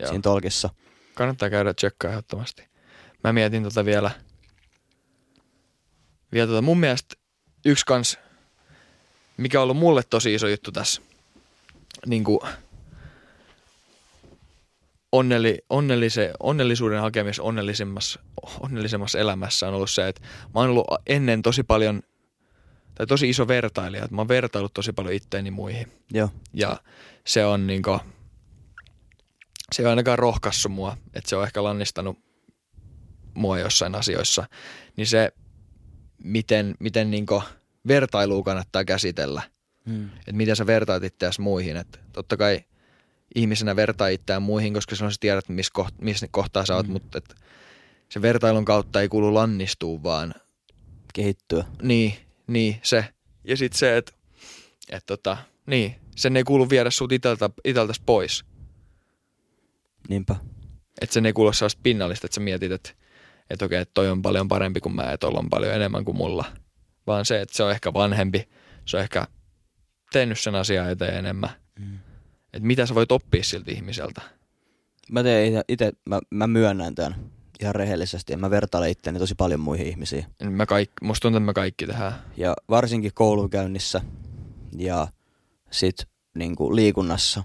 [0.00, 0.08] Joo.
[0.08, 0.70] siinä tolkissa.
[1.14, 2.68] Kannattaa käydä tsekkaa ehdottomasti.
[3.24, 4.10] Mä mietin tota vielä.
[6.32, 7.14] Vielä tota mun mielestä
[7.64, 8.18] yksi kans,
[9.36, 11.02] mikä on ollut mulle tosi iso juttu tässä,
[12.06, 12.40] niin kuin
[15.12, 18.20] onnelli, onnellise, onnellisuuden hakemis onnellisemmassa,
[18.60, 20.20] onnellisemmassa elämässä on ollut se, että
[20.54, 22.02] mä oon ollut ennen tosi paljon,
[22.94, 25.92] tai tosi iso vertailija, että mä oon vertaillut tosi paljon itteeni muihin.
[26.12, 26.76] Joo, Ja
[27.26, 28.00] se on niinku,
[29.72, 32.18] se ei ole ainakaan rohkaissut mua, että se on ehkä lannistanut
[33.34, 34.46] mua jossain asioissa,
[34.96, 35.32] niin se,
[36.24, 37.26] miten, miten niin
[37.88, 39.42] vertailua kannattaa käsitellä,
[39.84, 40.04] Mm.
[40.18, 42.60] että miten sä vertaat itseäsi muihin, että totta kai
[43.34, 46.92] ihmisenä vertaa itseään muihin, koska silloin sä tiedät, missä, koht, missä kohtaa sä oot, Mm.
[46.92, 47.34] mutta et
[48.08, 50.34] se vertailun kautta ei kuulu lannistua, vaan
[51.14, 51.64] Kehittyä.
[51.82, 52.14] niin,
[52.46, 53.04] niin se.
[53.44, 54.12] Ja sitten se, että
[54.90, 55.36] et tota,
[55.66, 58.44] niin, sen ei kuulu viedä sut iteltä, iteltäs pois.
[60.08, 60.36] Niinpä.
[61.00, 62.90] Että sen ei kuulu sellaista pinnallista, että sä mietit, että
[63.50, 66.16] et okei, että toi on paljon parempi kuin mä, että tolla on paljon enemmän kuin
[66.16, 66.44] mulla.
[67.06, 68.48] Vaan se, että se on ehkä vanhempi,
[68.84, 69.26] se on ehkä
[70.12, 71.50] tehnyt sen asian eteen enemmän.
[71.78, 71.98] Mm.
[72.52, 74.22] Että mitä sä voit oppia siltä ihmiseltä.
[75.10, 77.30] Mä teen itse, mä, mä myönnän tämän
[77.60, 80.26] ihan rehellisesti ja mä vertailen itseäni tosi paljon muihin ihmisiin.
[80.50, 82.14] Mä kaikki, musta tuntuu, että me kaikki tehdään.
[82.36, 84.00] Ja varsinkin koulukäynnissä
[84.76, 85.08] ja
[85.70, 87.44] sit niinku liikunnassa.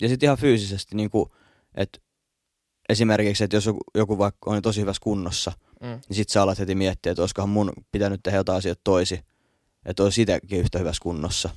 [0.00, 1.34] Ja sitten ihan fyysisesti, niinku,
[1.74, 1.98] että
[2.88, 5.86] esimerkiksi, että jos joku, joku vaikka on tosi hyvässä kunnossa, Mm.
[5.88, 9.20] niin sit sä alat heti miettiä, että olisikohan mun pitänyt tehdä jotain asioita toisi,
[9.84, 11.50] että olisi itsekin yhtä hyvässä kunnossa.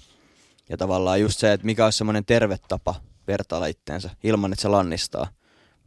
[0.72, 2.96] Ja tavallaan just se, että mikä olisi semmoinen terve tapa
[3.28, 5.28] vertailla itteensä ilman, että se lannistaa,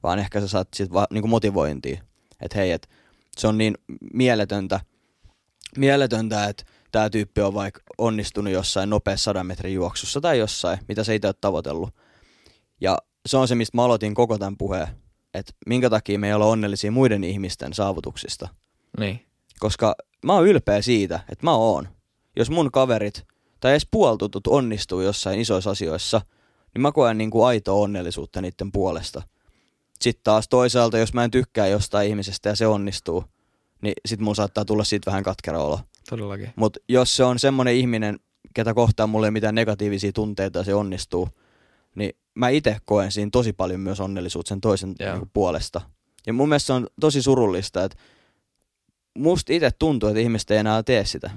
[0.02, 2.02] vaan ehkä sä saat sit vaan niinku motivointia,
[2.40, 2.88] että hei, että
[3.38, 3.74] se on niin
[4.14, 4.80] mieletöntä,
[5.78, 11.04] mieletöntä, että tämä tyyppi on vaikka onnistunut jossain nopeassa 100 metrin juoksussa tai jossain, mitä
[11.04, 11.94] se itse oot tavoitellut.
[12.80, 14.88] Ja se on se, mistä mä aloitin koko tämän puheen,
[15.34, 18.48] että minkä takia me ei olla onnellisia muiden ihmisten saavutuksista.
[18.98, 19.26] Niin.
[19.58, 19.94] Koska
[20.24, 21.88] mä oon ylpeä siitä, että mä oon.
[22.36, 23.33] Jos mun kaverit
[23.64, 26.20] tai edes puoltutut onnistuu jossain isoissa asioissa,
[26.74, 29.22] niin mä koen niin kuin aitoa onnellisuutta niiden puolesta.
[30.00, 33.24] Sitten taas toisaalta, jos mä en tykkää jostain ihmisestä ja se onnistuu,
[33.82, 35.80] niin sit mun saattaa tulla siitä vähän katkera olo.
[36.10, 36.52] Todellakin.
[36.56, 38.20] Mutta jos se on semmonen ihminen,
[38.54, 41.28] ketä kohtaa mulle ei mitään negatiivisia tunteita ja se onnistuu,
[41.94, 45.12] niin mä itse koen siinä tosi paljon myös onnellisuutta sen toisen Joo.
[45.12, 45.80] niinku, puolesta.
[46.26, 47.98] Ja mun mielestä se on tosi surullista, että
[49.18, 51.30] musta itse tuntuu, että ihmiset ei enää tee sitä.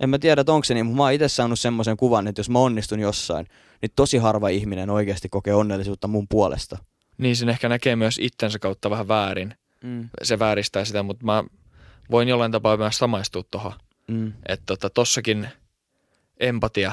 [0.00, 2.40] En mä tiedä, että onko se niin, mutta mä oon itse saanut semmoisen kuvan, että
[2.40, 3.46] jos mä onnistun jossain,
[3.82, 6.78] niin tosi harva ihminen oikeasti kokee onnellisuutta mun puolesta.
[7.18, 9.54] Niin sen ehkä näkee myös itsensä kautta vähän väärin.
[9.84, 10.08] Mm.
[10.22, 11.44] Se vääristää sitä, mutta mä
[12.10, 13.72] voin jollain tapaa myös samaistua tuohon.
[14.08, 14.32] Mm.
[14.48, 15.48] Että tota, tossakin
[16.40, 16.92] empatia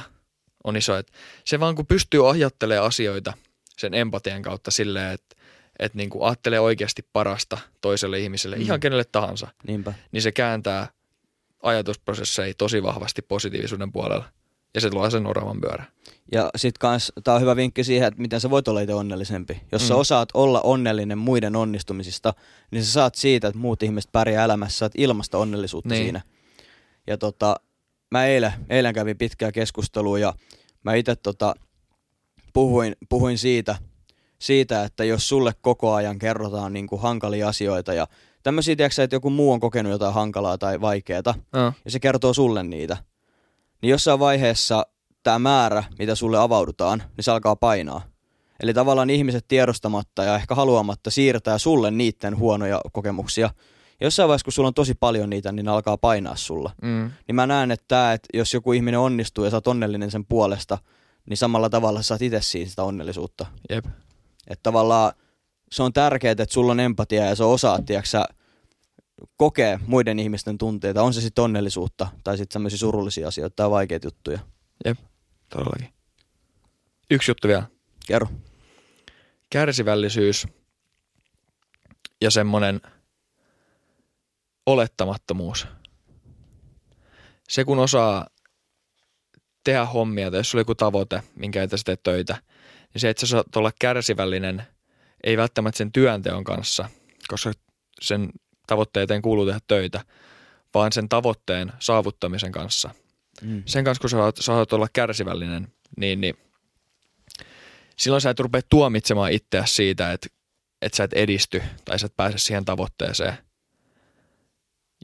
[0.64, 0.98] on iso.
[0.98, 1.12] Et
[1.46, 3.34] se vaan kun pystyy ajattelemaan asioita
[3.78, 5.36] sen empatian kautta silleen, että
[5.80, 8.60] et niinku ajattelee oikeasti parasta toiselle ihmiselle, Mm.
[8.60, 8.66] mm.
[8.66, 9.94] ihan kenelle tahansa, Niinpä.
[10.12, 10.88] niin se kääntää
[11.64, 14.26] ajatusprosesseja tosi vahvasti positiivisuuden puolella.
[14.76, 15.88] Ja se luo sen oravan pyörän.
[16.32, 19.62] Ja sit kans, tää on hyvä vinkki siihen, että miten sä voit olla itse onnellisempi.
[19.72, 20.00] Jos sä Mm.
[20.00, 22.34] osaat olla onnellinen muiden onnistumisista,
[22.72, 26.04] niin sä saat siitä, että muut ihmiset pärjää elämässä, saat ilmasta onnellisuutta Niin.
[26.04, 26.22] siinä.
[27.08, 27.56] Ja tota,
[28.12, 30.34] mä eilen, eilen kävin pitkää keskustelua ja
[30.84, 31.56] mä itse tota,
[32.54, 33.76] puhuin, puhuin siitä,
[34.40, 38.08] siitä, että jos sulle koko ajan kerrotaan niin kuin hankalia asioita ja
[38.44, 42.34] tämmöisiä, tiedätkö, että joku muu on kokenut jotain hankalaa tai vaikeaa, Uh, ja se kertoo
[42.34, 42.98] sulle niitä,
[43.82, 44.86] niin jossain vaiheessa
[45.24, 48.02] tämä määrä, mitä sulle avaudutaan, niin se alkaa painaa.
[48.60, 53.50] Eli tavallaan ihmiset tiedostamatta ja ehkä haluamatta siirtää sulle niiden huonoja kokemuksia.
[54.00, 56.72] Ja jossain vaiheessa, kun sulla on tosi paljon niitä, niin ne alkaa painaa sulla.
[56.82, 60.12] mm, Niin mä näen, että, tää, että jos joku ihminen onnistuu ja sä oot onnellinen
[60.12, 60.78] sen puolesta,
[61.26, 63.46] niin samalla tavalla sä saat itse siitä sitä onnellisuutta.
[63.70, 63.86] jep.
[64.48, 65.14] Että tavallaan
[65.72, 68.26] se on tärkeää, että sulla on empatia ja sä osaat, tiedätkö, sä,
[69.38, 74.08] kokee muiden ihmisten tunteita, on se sitten onnellisuutta tai sitten tämmöisiä surullisia asioita tai vaikeita
[74.08, 74.40] juttuja.
[75.50, 75.94] Todellakin.
[77.12, 77.64] Yksi juttu vielä.
[78.08, 78.28] Kerro.
[79.50, 80.48] Kärsivällisyys
[82.22, 82.82] ja semmoinen
[84.66, 85.68] olettamattomuus.
[87.50, 88.28] Se kun osaa
[89.64, 92.38] tehdä hommia tai jos sulla on joku tavoite, minkä eteen sä teet töitä,
[92.94, 94.64] niin se, että sä saat olla kärsivällinen,
[95.24, 96.90] ei välttämättä sen työnteon kanssa,
[97.28, 97.52] koska
[98.02, 98.30] sen
[98.68, 100.02] tavoitteen eteen kuuluu tehdä töitä,
[100.74, 102.90] vaan sen tavoitteen saavuttamisen kanssa
[103.42, 103.64] Mm.
[103.66, 106.38] sen kanssa, kun sä saat, saat olla kärsivällinen, niin, niin
[107.98, 110.28] silloin sä et rupea tuomitsemaan itseäsi siitä, että,
[110.82, 113.34] että sä et edisty tai sä et pääse siihen tavoitteeseen,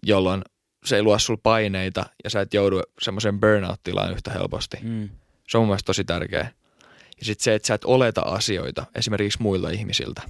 [0.04, 0.42] jolloin
[0.86, 4.78] se ei luo sulla paineita ja sä et joudu semmoiseen burnout-tilaan yhtä helposti.
[4.82, 5.10] Mm.
[5.48, 6.52] Se on mun mielestä tosi tärkeä.
[7.20, 10.22] Ja sitten se, että sä et oleta asioita esimerkiksi muilta ihmisiltä,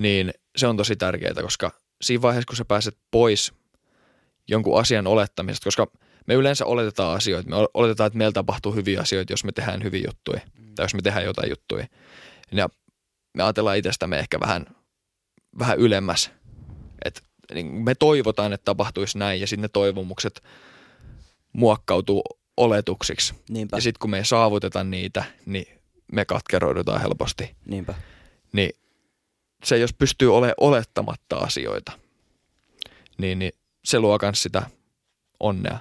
[0.00, 1.70] niin se on tosi tärkeää, koska
[2.02, 3.52] siinä vaiheessa, kun sä pääset pois
[4.48, 5.86] jonkun asian olettamisesta, koska
[6.26, 10.02] me yleensä oletetaan asioita, me oletetaan, että meillä tapahtuu hyviä asioita, jos me tehdään hyviä
[10.06, 10.74] juttuja, mm.
[10.74, 11.86] tai jos me tehdään jotain juttuja.
[12.52, 12.68] Ja
[13.34, 14.66] me ajatellaan itsestämme ehkä vähän,
[15.58, 16.30] vähän ylemmäs,
[17.04, 17.20] että
[17.54, 20.42] niin me toivotaan, että tapahtuisi näin, ja sitten ne toivomukset
[21.52, 22.22] muokkautuu
[22.56, 23.34] oletuksiksi.
[23.50, 23.76] Niinpä.
[23.76, 25.80] Ja sitten kun me ei saavuteta niitä, niin
[26.12, 27.56] me katkeroidutaan helposti.
[27.66, 27.94] Niinpä.
[28.52, 28.70] Niin
[29.64, 31.92] se, jos pystyy olemaan olettamatta asioita,
[33.18, 33.52] niin, niin
[33.84, 34.62] se luo myös sitä
[35.40, 35.78] onnea.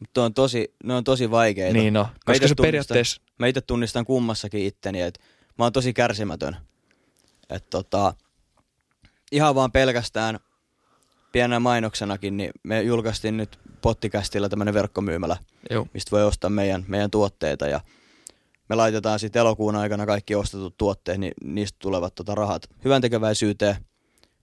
[0.00, 1.78] Mutta on tosi, ne on tosi vaikeita.
[1.78, 5.20] Niin no, koska itse se tunnistan- periaatteessa, Mä itse tunnistan kummassakin itteni, että
[5.58, 6.56] mä oon tosi kärsimätön.
[7.50, 8.14] Että tota,
[9.32, 10.38] ihan vaan pelkästään
[11.32, 15.36] pienenä mainoksenakin, niin me julkaistiin nyt pottikästillä tämmönen verkkomyymälä,
[15.70, 17.80] joo, mistä voi ostaa meidän, meidän tuotteita ja
[18.68, 23.76] me laitetaan sitten elokuun aikana kaikki ostetut tuotteet, niin niistä tulevat tota rahat hyvän tekeväisyyteen.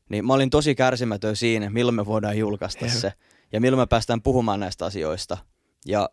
[0.09, 2.95] Niin mä olin tosi kärsimätön siinä, milloin me voidaan julkaista Joo.
[2.95, 3.13] se
[3.51, 5.37] ja milloin me päästään puhumaan näistä asioista.
[5.85, 6.09] Ja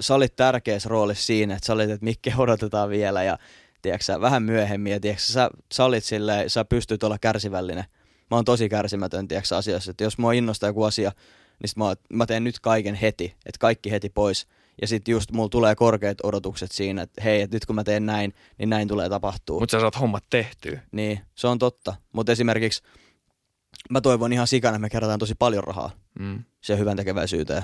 [0.00, 3.38] sä olit tärkeässä roolissa siinä, että sä olit, että Mikke odotetaan vielä ja
[3.82, 7.84] tiedätkö, vähän myöhemmin ja tiedätkö, sä, sä olit silleen, sä pystyt olla kärsivällinen.
[8.30, 11.12] Mä oon tosi kärsimätön tiedätkö, sä, asioissa, että jos mua innostaa joku asia,
[11.62, 14.46] niin mä, mä teen nyt kaiken heti, että kaikki heti pois.
[14.80, 18.06] Ja sitten just mulla tulee korkeat odotukset siinä, että hei, että nyt kun mä teen
[18.06, 19.60] näin, niin näin tulee tapahtuu.
[19.60, 20.80] mutta sä saat hommat tehtyä.
[20.92, 21.94] Niin, se on totta.
[22.12, 22.82] Mutta esimerkiksi
[23.90, 26.44] mä toivon ihan sikana, että me kerätään tosi paljon rahaa Mm.
[26.60, 27.62] se hyvän tekeväisyyteen.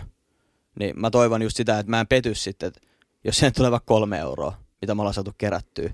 [0.78, 2.80] Niin mä toivon just sitä, että mä en pety sitten, että
[3.24, 5.90] jos siihen tulee vaikka kolme euroa, mitä me ollaan saatu kerättyä,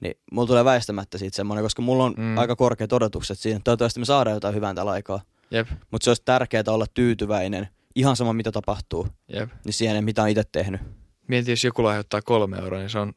[0.00, 2.38] niin mulla tulee väistämättä siitä semmoinen, koska mulla on Mm.
[2.38, 3.60] aika korkeat odotukset siinä.
[3.64, 5.20] Toivottavasti me saadaan jotain hyvää tällä aikaa.
[5.52, 9.50] Jep, Mutta se olisi tärkeää olla tyytyväinen, ihan sama mitä tapahtuu, jep.
[9.64, 10.80] niin siihen mitä on itse tehnyt.
[11.28, 13.12] Mieti, jos joku lahjoittaa kolme euroa, niin se on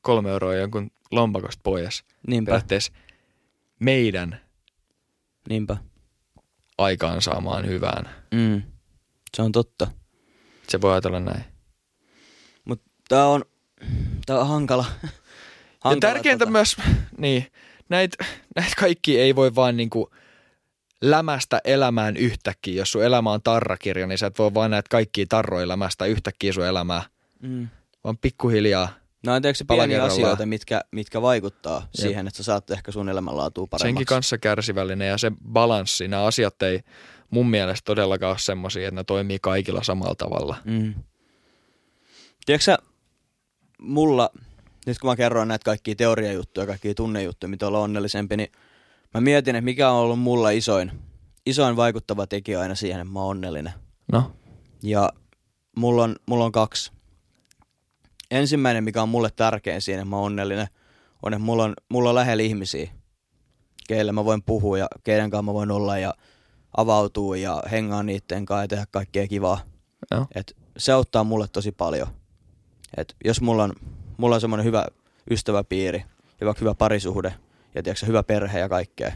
[0.00, 2.04] kolme euroa jonkun lompakosta pois.
[2.26, 2.92] Niinpä, Periaatteessa
[3.80, 4.40] meidän
[5.48, 5.76] niinpä.
[6.78, 8.10] aikaansaamaan hyvään.
[8.34, 8.62] Mm.
[9.36, 9.90] Se on totta.
[10.68, 11.44] Se voi ajatella näin.
[12.64, 13.44] Mutta tää on,
[14.26, 14.84] tää on hankala.
[15.02, 15.08] Ja
[15.80, 16.76] hankala tärkeintä tota- myös,
[17.18, 17.46] niin,
[17.88, 18.24] näitä
[18.56, 20.10] näit kaikki ei voi vaan niinku
[21.02, 22.74] lämästä elämään yhtäkkiä.
[22.74, 26.52] Jos sun elämä on tarrakirja, niin sä et voi vaan näitä kaikkia tarroja lämästä yhtäkkiä
[26.52, 27.02] sun elämää,
[27.40, 27.68] Mm.
[28.04, 28.88] vaan pikkuhiljaa
[29.26, 31.88] No on tietysti pieniä asioita, mitkä, mitkä vaikuttaa Jep.
[31.92, 33.88] siihen, että sä saat ehkä sun elämänlaatua paremmaksi.
[33.88, 36.80] senkin kanssa kärsivällinen ja se balanssi, nämä asiat ei
[37.30, 40.56] mun mielestä todellakaan ole semmoisia, että ne toimii kaikilla samalla tavalla.
[40.64, 40.94] Mm.
[42.46, 42.78] Tiedätkö sä,
[43.78, 44.30] mulla,
[44.86, 48.52] nyt kun mä kerroin näitä kaikkia teoriajuttuja, kaikkia tunnejuttuja, mitä olla onnellisempi, niin
[49.14, 50.92] mä mietin, että mikä on ollut mulla isoin,
[51.46, 53.72] isoin vaikuttava tekijä aina siihen, että mä oon onnellinen.
[54.12, 54.32] No,
[54.82, 55.12] Ja
[55.76, 56.92] mulla on, mulla on kaksi.
[58.30, 60.66] Ensimmäinen, mikä on mulle tärkein siinä, että mä oon onnellinen,
[61.22, 62.90] on, että mulla on, mulla on lähellä ihmisiä,
[63.88, 66.14] keille mä voin puhua ja keiden kanssa mä voin olla ja
[66.76, 69.60] avautua ja hengaa niiden kanssa ja tehdä kaikkea kivaa.
[70.10, 70.26] joo.
[70.34, 72.08] Et se auttaa mulle tosi paljon.
[72.96, 73.72] Et jos mulla on,
[74.16, 74.86] mulla on semmoinen hyvä
[75.30, 76.04] ystäväpiiri
[76.40, 77.34] ja vaikka hyvä parisuhde
[77.74, 79.12] ja tiedätkö, hyvä perhe ja kaikkea,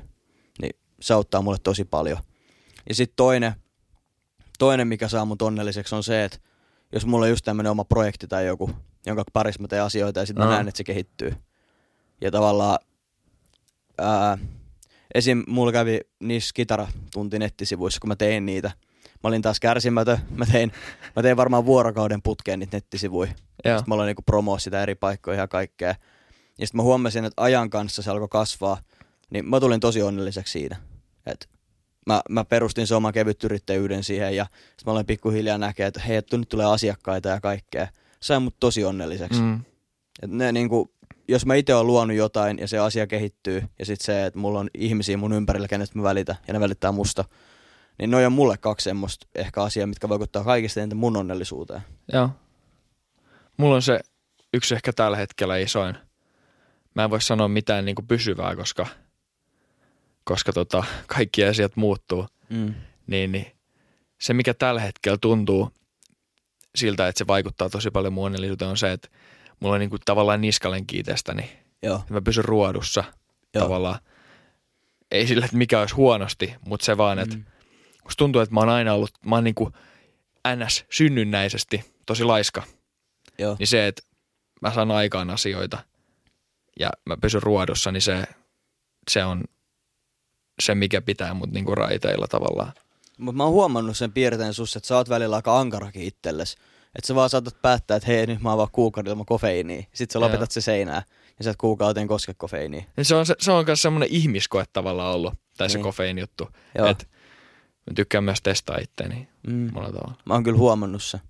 [0.60, 2.18] niin se auttaa mulle tosi paljon.
[2.88, 3.52] Ja sitten toinen,
[4.58, 6.38] toinen, mikä saa mut onnelliseksi on se, että
[6.92, 8.70] jos mulla on just tämmöinen oma projekti tai joku,
[9.06, 11.34] jonka parissa mä teen asioita ja sitten mä näen, että se kehittyy.
[12.20, 12.78] Ja tavallaan
[13.98, 14.38] ää,
[15.14, 15.44] esim.
[15.46, 18.70] mulla kävi niissä kitaratunti nettisivuissa, kun mä tein niitä.
[19.22, 20.18] Mä olin taas kärsimätön.
[20.30, 20.72] Mä tein,
[21.16, 23.28] mä tein varmaan vuorokauden putkeen niitä nettisivuja.
[23.28, 25.94] Sitten mä aloin niinku promoa sitä eri paikkoja ja kaikkea.
[26.58, 28.78] Ja sitten mä huomasin, että ajan kanssa se alkoi kasvaa.
[29.30, 30.76] Niin mä tulin tosi onnelliseksi siinä.
[31.26, 31.48] Et
[32.06, 36.16] mä, mä perustin sen oman kevytyrittäjyyden siihen ja sitten mä aloin pikkuhiljaa näkee, että hei,
[36.16, 37.88] että nyt tulee asiakkaita ja kaikkea.
[38.20, 39.40] Sai mut tosi onnelliseksi.
[39.40, 39.60] Mm.
[40.22, 40.90] Et ne niinku,
[41.28, 44.60] jos mä itse olen luonut jotain ja se asia kehittyy ja sitten se, että mulla
[44.60, 47.24] on ihmisiä mun ympärillä, kenestä mä välitän ja ne välittää musta,
[47.98, 51.82] niin noi on mulle kaksi semmoista ehkä asiaa, mitkä vaikuttaa kaikista eniten mun onnellisuuteen.
[52.12, 52.30] Joo.
[53.56, 54.00] Mulla on se
[54.54, 55.96] yksi ehkä tällä hetkellä isoin.
[56.96, 58.86] Mä en voi sanoa mitään niin kuin pysyvää, koska,
[60.24, 62.26] koska tota, kaikki asiat muuttuu.
[62.50, 62.74] Mm.
[63.06, 63.46] Niin, niin
[64.20, 65.70] se, mikä tällä hetkellä tuntuu
[66.76, 69.08] siltä, että se vaikuttaa tosi paljon mun onnellisuuteen, on se, että
[69.60, 71.50] mulla on niin kuin tavallaan niskalenki itsestäni.
[71.82, 73.04] Joo, Mä pysyn ruodussa
[73.54, 73.64] Joo.
[73.64, 73.98] tavallaan.
[75.10, 77.44] Ei sillä, että mikä olisi huonosti, mutta se vaan, että Mm.
[78.04, 79.72] musta tuntuu, että mä oon aina ollut, mä oon niin kuin
[80.64, 80.84] ns.
[80.90, 82.62] synnynnäisesti tosi laiska.
[83.38, 84.02] joo, Niin se, että
[84.62, 85.78] mä saan aikaan asioita
[86.80, 88.24] ja mä pysyn ruodussa, niin se,
[89.10, 89.44] se on
[90.62, 92.72] se, mikä pitää mut niinku raiteilla tavallaan.
[93.18, 96.56] Mutta mä oon huomannut sen piirteen sussa, että sä oot välillä aika ankarakin itsellesi.
[96.94, 99.84] Että sä vaan saatat päättää, että hei, nyt mä oon vaan kuukauden ilman kofeiiniä.
[99.94, 100.46] Sitten sä lopetat Joo.
[100.50, 101.02] se seinään
[101.38, 102.84] ja sä et kuukauteen koske kofeiiniä.
[102.96, 105.82] Ja se on, se, se on myös semmoinen ihmiskoe tavallaan ollut, tai se Niin.
[105.82, 106.48] kofeiin juttu.
[106.78, 106.86] Joo.
[106.86, 107.08] Et
[107.90, 109.70] mä tykkään myös testaa itteeni Mm.
[109.72, 110.14] monella tavalla.
[110.26, 111.20] Mä oon kyllä huomannut se.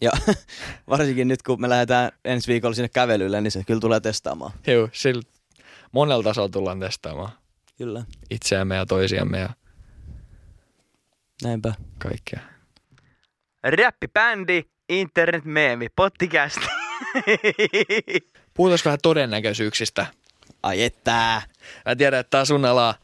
[0.00, 0.10] Ja
[0.90, 4.52] varsinkin nyt, kun me lähdetään ensi viikolla sinne kävelylle, niin se kyllä tulee testaamaan.
[4.66, 5.22] Joo, sillä
[5.92, 7.32] monella tasolla tullaan testaamaan
[7.78, 8.04] Kyllä.
[8.30, 9.48] itseämme ja toisiamme ja
[11.42, 11.74] Näinpä.
[11.98, 12.40] kaikkea.
[13.62, 16.58] Räppibändi, internet-meemi, podcast.
[18.54, 20.06] Puhutaan vähän todennäköisyyksistä.
[20.62, 21.42] Ai että.
[21.86, 22.94] Mä tiedän, että tää on sun alaa,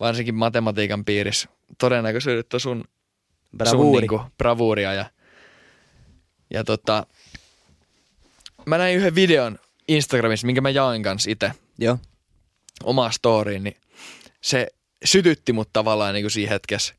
[0.00, 1.48] varsinkin matematiikan piirissä.
[1.78, 2.88] Todennäköisyydet on sun, sun
[3.58, 4.00] Bravuuri.
[4.00, 4.92] niinku, bravuuria.
[4.92, 5.04] Ja,
[6.50, 7.06] ja tota,
[8.66, 9.58] mä näin yhden videon
[9.88, 11.98] Instagramissa, minkä mä jaoin kanssa itse Joo.
[12.84, 13.76] omaa storyin, niin
[14.40, 14.68] se
[15.04, 16.94] sytytti mut tavallaan niin kuin siinä hetkessä.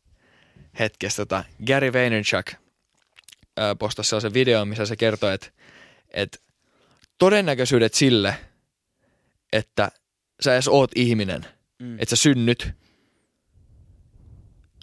[0.80, 1.44] hetkessä tota.
[1.68, 2.46] Gary Vaynerchuk
[3.58, 5.48] ää, postasi sellaisen videon, missä se kertoi, että,
[6.12, 6.38] että
[7.18, 8.36] todennäköisyydet sille,
[9.54, 9.92] että
[10.42, 11.46] sä edes oot ihminen,
[11.82, 12.00] Mm.
[12.00, 12.72] että sä synnyt,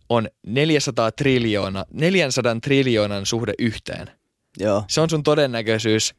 [0.08, 4.10] on 400 triljoona, 400 triljoonan suhde yhteen.
[4.58, 4.84] Joo.
[4.88, 6.14] Se on sun todennäköisyys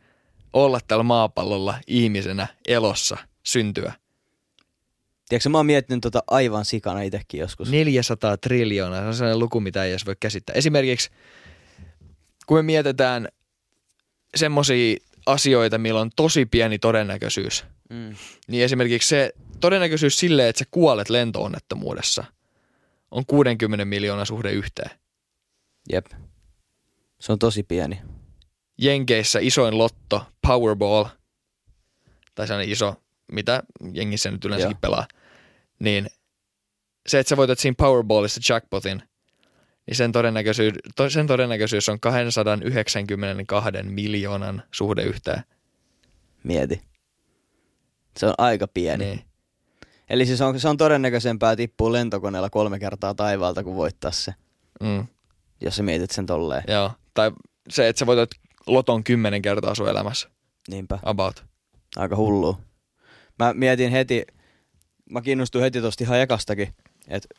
[0.54, 3.94] olla tällä maapallolla ihmisenä elossa syntyä.
[5.30, 7.72] Tiedätkö, mä oon miettinyt tota aivan sikana itsekin joskus.
[7.72, 10.54] 400 triljoonaa, se on sellainen luku, mitä ei edes voi käsittää.
[10.54, 11.10] Esimerkiksi
[12.48, 13.28] kun me mietitään
[14.36, 18.16] semmoisia asioita, millä on tosi pieni todennäköisyys, Mm.
[18.48, 22.24] niin esimerkiksi se todennäköisyys sille, että sä kuolet lentoonnettomuudessa,
[23.12, 24.90] on 60 miljoonaa suhde yhteen.
[25.92, 26.06] Jep.
[27.20, 28.02] Se on tosi pieni.
[28.78, 31.06] Jenkeissä isoin lotto, Powerball,
[32.36, 32.96] tai sellainen iso,
[33.32, 33.64] mitä
[33.94, 34.80] jengissä nyt yleensäkin Joo.
[34.82, 35.08] pelaa,
[35.80, 36.08] niin
[37.08, 39.04] se, että sä voitat siinä Powerballissa jackpotin,
[39.88, 45.44] niin sen todennäköisyys, to, sen todennäköisyys on 292 miljoonan suhde yhteen.
[46.44, 46.82] Mieti.
[48.18, 49.06] Se on aika pieni.
[49.06, 49.22] Niin.
[50.10, 54.34] Eli siis on, se on todennäköisempää tippua lentokoneella kolme kertaa taivaalta kuin voittaa se,
[54.84, 55.08] Mm,
[55.62, 56.64] jos sä mietit sen tolleen.
[56.68, 56.92] joo.
[57.14, 57.32] Tai
[57.70, 58.30] se, että sä voitat
[58.68, 60.30] loton kymmenen kertaa sun elämässä.
[60.70, 61.00] Niinpä.
[61.04, 61.46] About.
[61.96, 62.58] Aika hullu.
[63.40, 64.26] Mä mietin heti,
[65.12, 66.74] mä kiinnostuin heti tosta ihan ekastakin,
[67.08, 67.30] että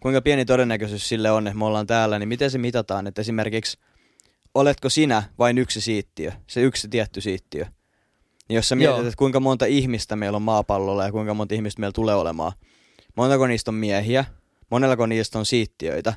[0.00, 3.78] kuinka pieni todennäköisyys sille on, että me ollaan täällä, niin miten se mitataan, että esimerkiksi
[4.54, 7.66] oletko sinä vain yksi siittiö, se yksi tietty siittiö.
[8.48, 9.06] Niin jos sä mietit, Joo.
[9.06, 12.52] että kuinka monta ihmistä meillä on maapallolla ja kuinka monta ihmistä meillä tulee olemaan,
[13.16, 14.24] montako niistä on miehiä,
[14.70, 16.14] monellako niistä on siittiöitä,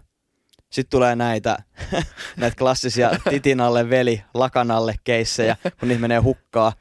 [0.70, 1.58] sitten tulee näitä,
[2.38, 6.74] näitä klassisia titin alle veli, lakan alle keissejä, kun niitä menee hukkaa.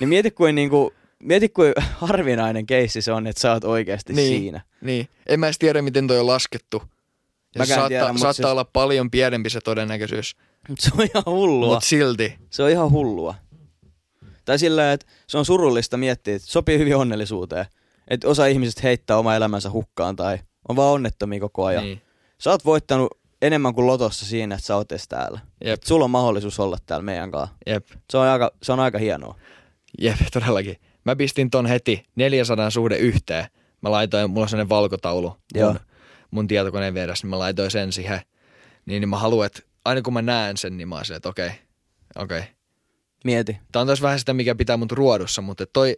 [0.00, 4.38] Niin mieti kuin, niinku, mieti kuin harvinainen keissi se on, että sä oot oikeasti Niin.
[4.40, 4.60] siinä.
[4.80, 5.08] Niin.
[5.26, 6.82] En mä edes tiedä, miten toi on laskettu.
[7.54, 10.36] Ja Mäkään saattaa, tiedä, mut saattaa siis- olla paljon pienempi se todennäköisyys.
[10.68, 11.74] Mut se on ihan hullua.
[11.74, 12.38] Mutta silti.
[12.50, 13.34] Se on ihan hullua.
[14.44, 17.66] Tai sillä, että se on surullista miettiä, että sopii hyvin onnellisuuteen.
[18.08, 21.84] Että osa ihmisistä heittää oma elämänsä hukkaan tai on vaan onnettomia koko ajan.
[21.84, 21.94] Niin.
[21.98, 22.02] Niin.
[22.38, 25.40] Sä oot voittanut enemmän kuin lotossa siinä, että sä oot edes täällä.
[25.64, 27.54] Jep, Et sulla on mahdollisuus olla täällä meidän kanssa.
[27.66, 29.36] jep, Se on aika, se on aika hienoa.
[30.00, 30.76] jep, todellakin.
[31.04, 33.46] Mä pistin ton heti 400 suhde yhteen.
[33.80, 35.72] Mä laitoin, mulla on sellainen valkotaulu Joo.
[35.72, 35.80] mun,
[36.30, 38.20] mun tietokoneen vieressä, niin mä laitoin sen siihen.
[38.86, 41.50] Niin, niin mä haluan, että aina kun mä näen sen, niin mä oon että okei,
[42.16, 42.42] okei.
[43.24, 43.58] Mieti.
[43.72, 45.96] Tää on taas vähän sitä, mikä pitää mut ruodussa, mutta toi,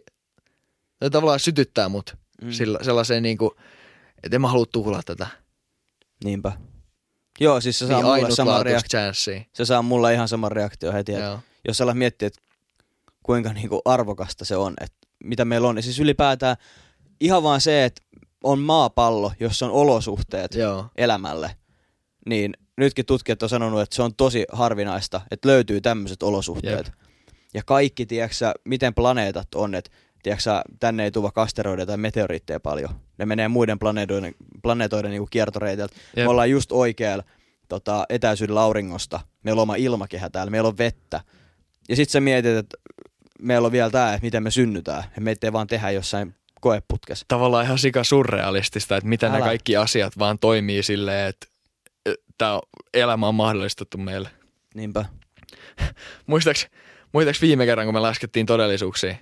[0.99, 2.47] toi tavallaan sytyttää mut Mm.
[2.47, 2.51] mm.
[2.51, 3.55] sillä, sellaiseen niinku,
[4.23, 5.27] että en mä halua tuhlaa tätä.
[6.23, 6.51] Niinpä.
[7.39, 9.49] Joo, siis se saa, Niin mulle sama ainutlaatuista reaktio.
[9.53, 11.13] se saa mulle ihan sama reaktio heti.
[11.13, 11.39] Että Joo.
[11.67, 12.41] jos sä alat miettiä, että
[13.23, 15.75] kuinka niinku arvokasta se on, että mitä meillä on.
[15.77, 16.55] Ja siis ylipäätään
[17.21, 18.01] ihan vaan se, että
[18.43, 20.85] on maapallo, jossa on olosuhteet Joo.
[20.95, 21.55] elämälle,
[22.25, 26.85] niin nytkin tutkijat on sanonut, että se on tosi harvinaista, että löytyy tämmöiset olosuhteet.
[26.85, 26.95] Jep.
[27.53, 29.91] Ja kaikki, tiedätkö miten planeetat on, että
[30.25, 32.89] tiedätkö tänne ei tuva asteroideja tai meteoriitteja paljon.
[33.17, 35.95] Ne menee muiden planeetoiden, planeetoiden niinku kiertoreiteiltä.
[36.15, 37.23] Me ollaan just oikealla
[37.69, 39.19] tota, etäisyydellä auringosta.
[39.43, 41.21] Meillä on oma ilmakehä täällä, meillä on vettä.
[41.89, 42.77] Ja sit sä mietit, että
[43.41, 45.03] meillä on vielä tää, että miten me synnytään.
[45.15, 47.25] Ja meitä ei vaan tehdä jossain koeputkessa.
[47.27, 49.37] Tavallaan ihan sika surrealistista, että miten Älä.
[49.37, 51.47] nämä kaikki asiat vaan toimii silleen, että
[52.37, 52.59] tämä
[52.93, 54.29] elämä on mahdollistettu meille.
[54.75, 55.05] Niinpä.
[56.27, 56.67] Muistaaks,
[57.13, 59.15] muistaaks viime kerran, kun me laskettiin todellisuuksia?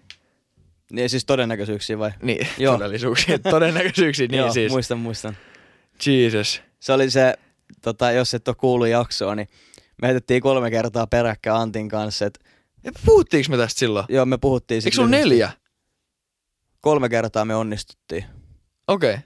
[0.92, 2.12] Niin siis todennäköisyyksiä vai?
[2.22, 2.74] Niin, Joo.
[2.78, 4.72] todellisuuksia, todennäköisyyksiä, niin Joo, siis.
[4.72, 5.38] muistan, muistan.
[6.06, 6.62] Jesus.
[6.80, 7.34] Se oli se,
[7.82, 9.48] tota, jos et ole kuullut jaksoa, niin
[10.02, 12.26] me heitettiin kolme kertaa peräkkäin Antin kanssa.
[12.26, 12.40] Et,
[12.84, 14.06] Ja puhuttiinko me tästä silloin?
[14.10, 15.30] joo, me puhuttiin Eikö sulla lyhyesti.
[15.30, 15.52] neljä?
[16.82, 18.26] Kolme kertaa me onnistuttiin.
[18.88, 19.14] Okei.
[19.14, 19.24] Okay.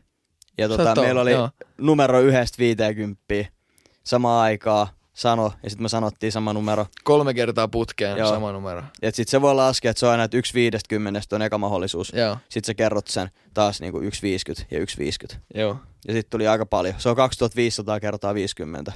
[0.57, 1.49] Ja tota, meillä oli Joo.
[1.77, 3.47] numero yhdestä viiteenkymppiä
[4.03, 6.85] samaan aikaa sano, ja sitten me sanottiin sama numero.
[7.03, 8.29] Kolme kertaa putkeen, Joo.
[8.29, 8.83] sama numero.
[9.01, 10.95] Ja sitten se voi laskea, että se on aina, että yksi viidestä
[11.31, 12.13] on eka mahdollisuus.
[12.15, 14.05] Joo, Sitten sä kerrot sen taas niinku 1,50
[14.71, 15.37] ja 1,50.
[15.55, 15.77] joo.
[16.07, 16.95] Ja sitten tuli aika paljon.
[16.97, 18.93] Se on 2500 kertaa 50.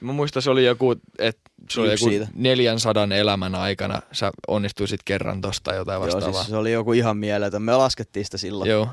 [0.00, 2.28] Mä muistan, se oli joku, että se oli joku siitä.
[2.34, 4.02] 400 elämän aikana.
[4.12, 6.32] Sä onnistuisit kerran tosta tai jotain Joo, vastaavaa.
[6.40, 7.62] siis se oli joku ihan mieletön.
[7.62, 8.70] Me laskettiin sitä silloin.
[8.70, 8.88] Joo.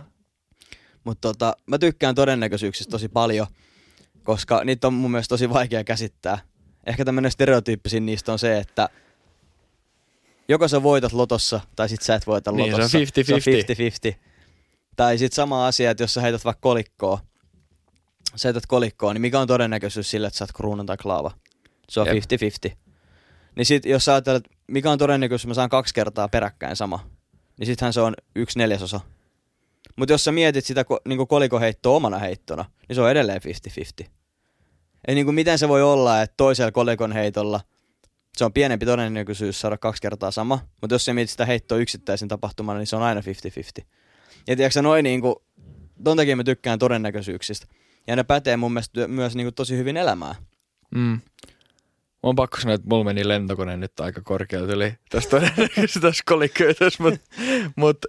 [1.04, 3.48] Mutta tota, mä tykkään todennäköisyyksistä tosi paljon,
[4.24, 6.38] koska niitä on mun mielestä tosi vaikea käsittää.
[6.86, 8.90] Ehkä tämmöinen stereotyyppisin niistä on se, että
[10.48, 12.98] joko sä voitat lotossa, tai sit sä et voita Niin, se on lotossa.
[12.98, 14.12] 50-50.
[14.12, 14.16] 50-50.
[14.96, 17.20] Tai sit sama asia, että jos sä heität vaikka kolikkoa,
[18.36, 21.32] sä heität kolikkoa, niin mikä on todennäköisyys sille, että sä oot kruunun tai klaava?
[21.90, 22.24] Se on Jep.
[22.72, 22.76] 50-50.
[23.56, 27.08] Niin sit jos sä ajattelet, mikä on todennäköisyys, että mä saan kaksi kertaa peräkkäin sama,
[27.60, 29.00] niin sittenhän se on yksi neljäsosa.
[29.96, 33.42] Mutta jos sä mietit sitä niinku kolikoheittoa omana heittona, niin se on edelleen
[34.04, 34.08] 50-50.
[35.08, 37.60] Ei niinku miten se voi olla, että toisella kolikon heitolla
[38.38, 42.28] se on pienempi todennäköisyys saada kaksi kertaa sama, mutta jos sä mietit sitä heittoa yksittäisen
[42.28, 43.84] tapahtumana, niin se on aina 50-50.
[44.48, 45.44] Ja tiedätkö noin niinku,
[46.04, 47.68] ton takia mä tykkään todennäköisyyksistä.
[48.08, 50.36] Ja ne pätee mun mielestä myös niinku tosi hyvin elämään.
[50.96, 51.20] Mm.
[52.24, 56.24] Mä oon pakko sanoa, että mulla meni lentokone nyt aika korkealta yli tästä todennäköisesti tässä
[56.34, 57.20] kolikkoytössä, mutta
[57.76, 58.06] mut,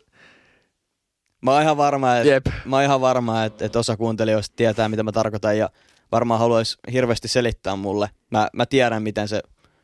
[1.43, 2.47] Mä oon ihan varma, että jep.
[2.65, 5.71] mä oon ihan varma, että, että osa kuuntelijoista tietää, mitä mä tarkoitan ja
[6.13, 8.11] varmaan haluaisi hirveästi selittää mulle.
[8.31, 9.43] Mä, mä tiedän, miten se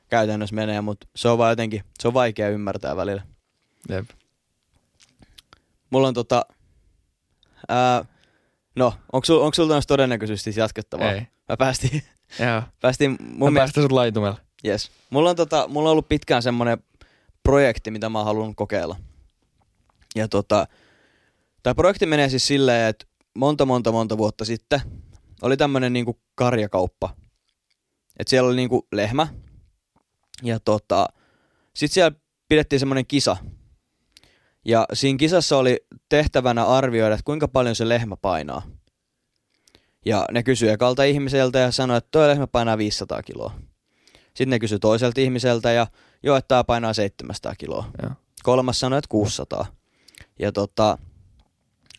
[0.09, 3.23] käytännössä menee, mutta se on vaan jotenkin, se on vaikea ymmärtää välillä.
[3.89, 4.11] Jep.
[5.91, 6.47] Mulla on tota,
[7.69, 8.05] ää,
[8.77, 11.13] no, onko sul, onko sulla tämmöistä todennäköisesti jatkettavaa?
[11.13, 11.21] Ei.
[11.49, 12.03] Mä päästiin,
[12.47, 12.63] Joo.
[12.81, 14.39] päästiin mun mielestä, päästä sut laitumella.
[14.65, 14.91] yes.
[15.11, 16.79] Mulla on, tota, mulla on ollut pitkään semmonen
[17.43, 18.97] projekti, mitä mä oon halunnut kokeilla.
[20.17, 20.67] Ja tota,
[21.63, 24.81] tämä projekti menee siis silleen, että monta monta monta vuotta sitten
[25.43, 27.15] oli tämmönen niinku karjakauppa.
[28.19, 29.29] Et siellä oli niinku lehmä.
[30.43, 31.09] Ja tota,
[31.75, 32.19] sit siellä
[32.49, 33.37] pidettiin semmonen kisa.
[34.65, 35.77] Ja siinä kisassa oli
[36.09, 38.63] tehtävänä arvioida, että kuinka paljon se lehmä painaa.
[40.07, 43.53] Ja ne kysyi ekalta ihmiseltä ja sanoi, että toi lehmä painaa 500 kiloa.
[44.27, 45.87] Sitten ne kysyi toiselta ihmiseltä ja
[46.23, 47.91] joo, että tää painaa 700 kiloa.
[48.03, 48.13] Joo.
[48.43, 49.67] Kolmas sanoi, että 600.
[50.39, 50.99] Ja tota,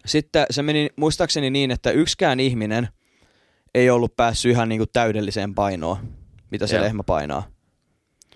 [0.06, 2.88] sitten se meni muistaakseni niin, että yksikään ihminen
[3.74, 5.98] ei ollut päässyt ihan niinku täydelliseen painoon,
[6.52, 6.84] mitä se Joo.
[6.84, 7.48] lehmä painaa.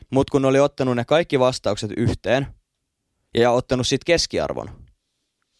[0.10, 2.48] Mutta kun oli ottanut ne kaikki vastaukset yhteen
[3.34, 4.70] ja ottanut sitten keskiarvon,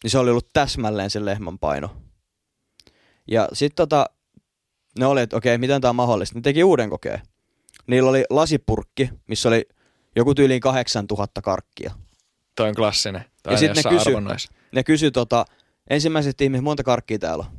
[0.02, 1.96] niin se oli ollut täsmälleen sen lehmän paino.
[3.28, 4.06] Ja sitten tota,
[4.98, 6.38] ne oli, että okei, miten tämä on mahdollista.
[6.38, 7.20] Ne teki uuden kokeen.
[7.86, 9.68] Niillä oli lasipurkki, missä oli
[10.16, 11.94] joku tyyliin 8000 karkkia.
[12.56, 13.24] Toi on klassinen.
[13.42, 14.48] Toi Ja on sit ne jossain kysy-.
[14.72, 15.44] Ne kysyi tota,
[15.90, 17.58] ensimmäiset ihmiset, monta karkkia täällä on?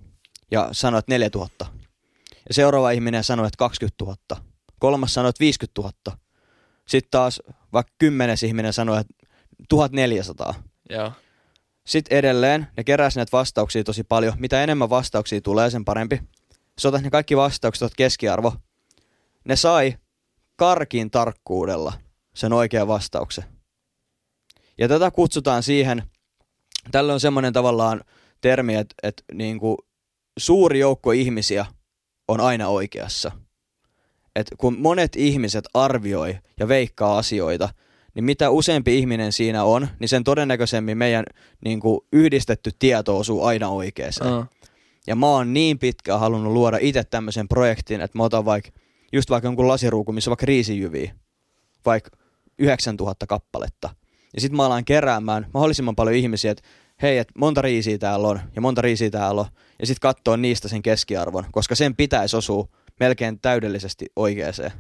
[0.52, 1.66] Ja sanoi, että 4000.
[2.48, 4.18] Ja seuraava ihminen sanoi, että 20 000.
[4.80, 6.18] Kolmas sanoi, että 50 000.
[6.88, 7.42] Sitten taas
[7.74, 9.14] vaikka kymmenes ihminen sanoi, että
[9.70, 10.54] 1400.
[10.90, 11.12] Joo.
[11.88, 14.34] Sitten edelleen ne keräsivät näitä vastauksia tosi paljon.
[14.38, 16.22] Mitä enemmän vastauksia tulee, sen parempi.
[16.78, 18.54] Jos otat ne kaikki vastaukset, otat keskiarvo.
[19.46, 19.98] Ne sai
[20.56, 21.94] karkin tarkkuudella
[22.36, 23.44] sen oikean vastauksen.
[24.78, 26.04] Ja tätä kutsutaan siihen,
[26.92, 28.02] tällä on semmoinen tavallaan
[28.42, 29.78] termi, että, että niin kuin
[30.38, 31.66] suuri joukko ihmisiä
[32.28, 33.32] on aina oikeassa.
[34.36, 37.70] Et kun monet ihmiset arvioi ja veikkaa asioita,
[38.16, 41.26] niin mitä useampi ihminen siinä on, niin sen todennäköisemmin meidän
[41.66, 44.34] niin kuin yhdistetty tieto osuu aina oikeeseen.
[44.34, 44.46] Uh.
[45.08, 48.72] Ja mä oon niin pitkään halunnut luoda itse tämmöisen projektin, että mä otan vaikka,
[49.14, 51.16] just vaikka jonkun lasiruuku, missä on vaikka riisijyviä,
[51.86, 52.12] vaikka
[52.60, 53.90] 9000 kappaletta.
[54.34, 56.64] Ja sit mä alan keräämään mahdollisimman paljon ihmisiä, että
[57.02, 59.48] hei, että monta riisiä täällä on ja monta riisiä täällä on.
[59.80, 62.68] Ja sit katsoa niistä sen keskiarvon, koska sen pitäisi osua
[63.00, 64.72] melkein täydellisesti oikeeseen.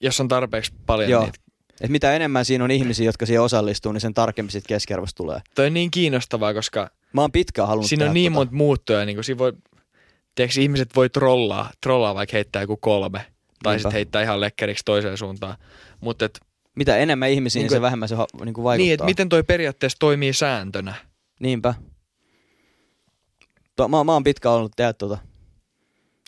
[0.00, 1.22] Jos on tarpeeksi paljon Joo.
[1.24, 1.38] niitä.
[1.80, 5.40] Et mitä enemmän siinä on ihmisiä, jotka siihen osallistuu, niin sen tarkemmin sit keskiarvosta tulee.
[5.54, 8.40] Toi on niin kiinnostavaa, koska Mä oon pitkään halunnut siinä on niin tota.
[8.40, 9.04] monta muuttoja.
[9.06, 9.52] Niin siinä voi,
[10.34, 13.26] tiedätkö, ihmiset voi trollaa, trollaa vaikka heittää joku kolme.
[13.62, 15.56] Tai sitten heittää ihan lekkeriksi toiseen suuntaan.
[16.00, 16.40] Mutta et,
[16.76, 18.84] Mitä enemmän ihmisiä, niin, Niin kuin- se vähemmän se ha- niin kuin vaikuttaa.
[18.84, 20.94] niin, että miten toi periaatteessa toimii sääntönä.
[21.40, 21.74] Niinpä.
[23.76, 25.18] To, mä, mä oon pitkään ollut tehdä tota.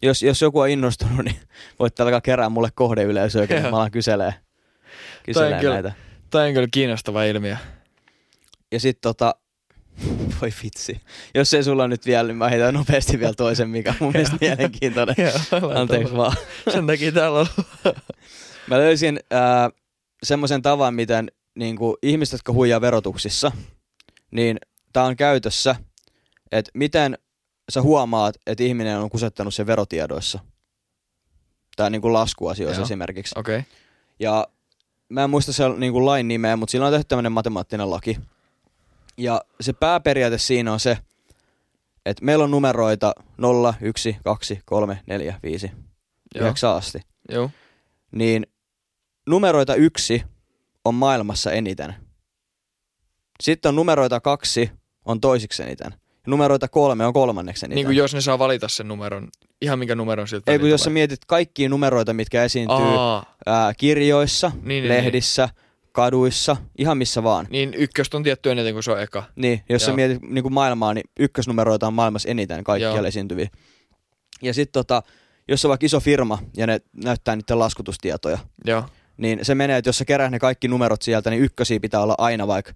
[0.02, 1.40] Jos, jos joku on innostunut, niin
[1.78, 5.92] voitte alkaa kerää mulle kohdeyleisöä, kun mä alan kyselee, Toi kyselee kyllä- näitä.
[6.30, 7.56] Toi on kyllä kiinnostava ilmiö.
[8.72, 9.34] Ja sit tota,
[10.40, 11.00] voi vitsi.
[11.34, 14.36] Jos ei sulla nyt vielä, niin mä heitän nopeasti vielä toisen, mikä on mun mielestä
[14.40, 15.16] mielenkiintoinen.
[15.74, 16.36] Anteeksi vaan.
[16.72, 17.46] Sen takia täällä on.
[18.66, 19.72] Mä löysin äh,
[20.22, 23.52] semmoisen tavan, miten niin kuin, ihmiset, jotka huijaa verotuksissa,
[24.30, 24.58] niin
[24.92, 25.76] tää on käytössä,
[26.52, 27.18] että miten
[27.70, 30.38] sä huomaat, että ihminen on kusettanut sen verotiedoissa.
[31.76, 32.84] Tai niin kuin laskuasioissa Joo.
[32.84, 33.34] esimerkiksi.
[33.38, 33.58] Okei.
[33.58, 33.70] Okay.
[34.20, 34.48] Ja
[35.08, 38.18] mä en muista sen niin kuin lain nimeä, mutta sillä on tehty tämmöinen matemaattinen laki.
[39.16, 40.98] Ja se pääperiaate siinä on se,
[42.06, 45.70] että meillä on numeroita 0, 1, 2, 3, 4, 5,
[46.34, 46.44] Joo.
[46.44, 47.00] 9 asti.
[47.28, 47.50] Joo.
[48.12, 48.46] Niin
[49.26, 50.22] numeroita yksi
[50.84, 51.94] on maailmassa eniten.
[53.42, 54.70] Sitten on numeroita kaksi
[55.04, 55.92] on toisiksi eniten.
[55.92, 57.76] Ja numeroita kolme on kolmanneksi eniten.
[57.76, 59.28] Niin kuin jos ne saa valita sen numeron,
[59.60, 63.74] ihan minkä numeron siltä Ei kun jos sä mietit kaikkia numeroita, mitkä esiintyy Aa, ää,
[63.74, 65.48] kirjoissa, niin, niin, lehdissä,
[65.92, 67.46] kaduissa, ihan missä vaan.
[67.50, 69.24] Niin ykköstä on tietty eniten kuin se on eka.
[69.36, 69.96] Niin, jos sä Joo.
[69.96, 73.06] mietit niin kuin maailmaa, niin ykkösnumeroita on maailmassa eniten kaikkialla Joo.
[73.06, 73.48] esiintyviä.
[74.42, 75.02] Ja sitten tota,
[75.48, 78.84] jos on vaikka iso firma ja ne näyttää niiden laskutustietoja, Joo.
[79.16, 82.14] niin se menee, että jos sä kerää ne kaikki numerot sieltä, niin ykkösiä pitää olla
[82.18, 82.72] aina vaikka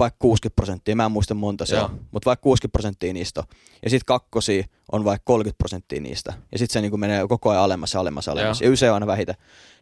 [0.00, 1.84] vaikka 60 prosenttia, mä en muista monta se Joo.
[1.84, 3.46] on, mutta vaikka 60 prosenttia niistä on.
[3.82, 6.32] Ja sitten kakkosia on vaikka 30 prosenttia niistä.
[6.52, 8.60] Ja sitten se niinku menee koko ajan alemmas alemmas ja alemmas.
[8.60, 8.68] Joo.
[8.68, 9.34] Ja yse on aina vähiten.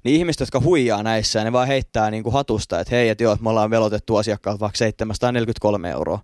[0.05, 3.43] Niin ihmiset, jotka huijaa näissä, ne vaan heittää niinku hatusta, että hei, että joo, että
[3.43, 6.19] me ollaan velotettu asiakkaalta vaikka 743 euroa.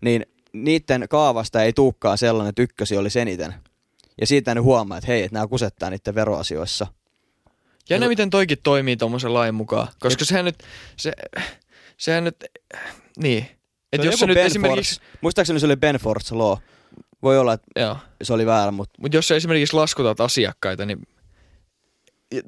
[0.00, 3.54] Niin niiden kaavasta ei tuukkaan sellainen, että ykkösi olisi eniten.
[4.20, 6.86] Ja siitä ne huomaa, että hei, että nämä kusettaa niiden veroasioissa.
[7.90, 9.88] Ja ne miten toikin toimii tuommoisen lain mukaan.
[10.00, 10.62] Koska sehän nyt,
[10.96, 11.12] se,
[12.02, 12.36] sehän nyt,
[13.22, 13.42] niin.
[13.44, 13.56] Se
[13.92, 15.18] Että jos se nyt Ben esimerkiksi, Force.
[15.20, 16.58] Muistaakseni se oli Ben Force Law.
[17.22, 21.02] Voi olla, että joo, se oli väärä, mutta mutta jos sä esimerkiksi laskutat asiakkaita, niin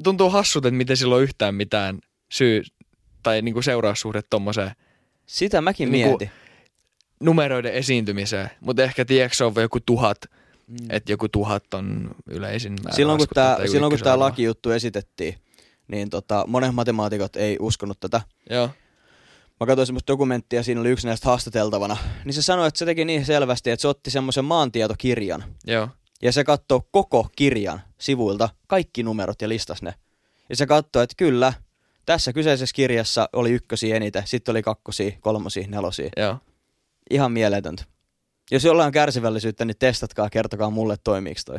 [0.04, 1.98] tuntuu hassut, että miten sillä on yhtään mitään
[2.32, 2.62] syy
[3.22, 4.70] tai niinku seuraussuhde tommoseen
[5.26, 6.30] sitä mäkin Niinku- mietin.
[7.20, 8.50] numeroiden esiintymiseen.
[8.60, 10.18] Mutta ehkä tiedätkö se on joku tuhat,
[10.66, 10.76] Mm.
[10.90, 14.26] että joku tuhat on yleisin määrä silloin kun tämä silloin kun ykkösarvoa.
[14.26, 15.34] lakijuttu esitettiin,
[15.88, 18.20] niin tota, monet matemaatikot ei uskonut tätä.
[18.50, 18.70] Joo,
[19.60, 21.96] Mä katsoin semmoista dokumenttia, siinä oli yksi näistä haastateltavana.
[22.24, 25.44] Niin se sanoi, että se teki niin selvästi, että se otti semmoisen maantietokirjan.
[25.66, 25.88] joo,
[26.22, 29.94] Ja se katsoo koko kirjan sivuilta kaikki numerot ja listas ne.
[30.48, 31.52] Ja se katsoo, että kyllä,
[32.06, 36.10] tässä kyseisessä kirjassa oli ykkösiä eniten, sitten oli kakkosia, kolmosia, nelosia.
[36.16, 36.38] joo.
[37.10, 37.84] Ihan mieletöntä.
[38.50, 41.58] Jos jollain on kärsivällisyyttä, niin testatkaa, kertokaa mulle toimiiko toi.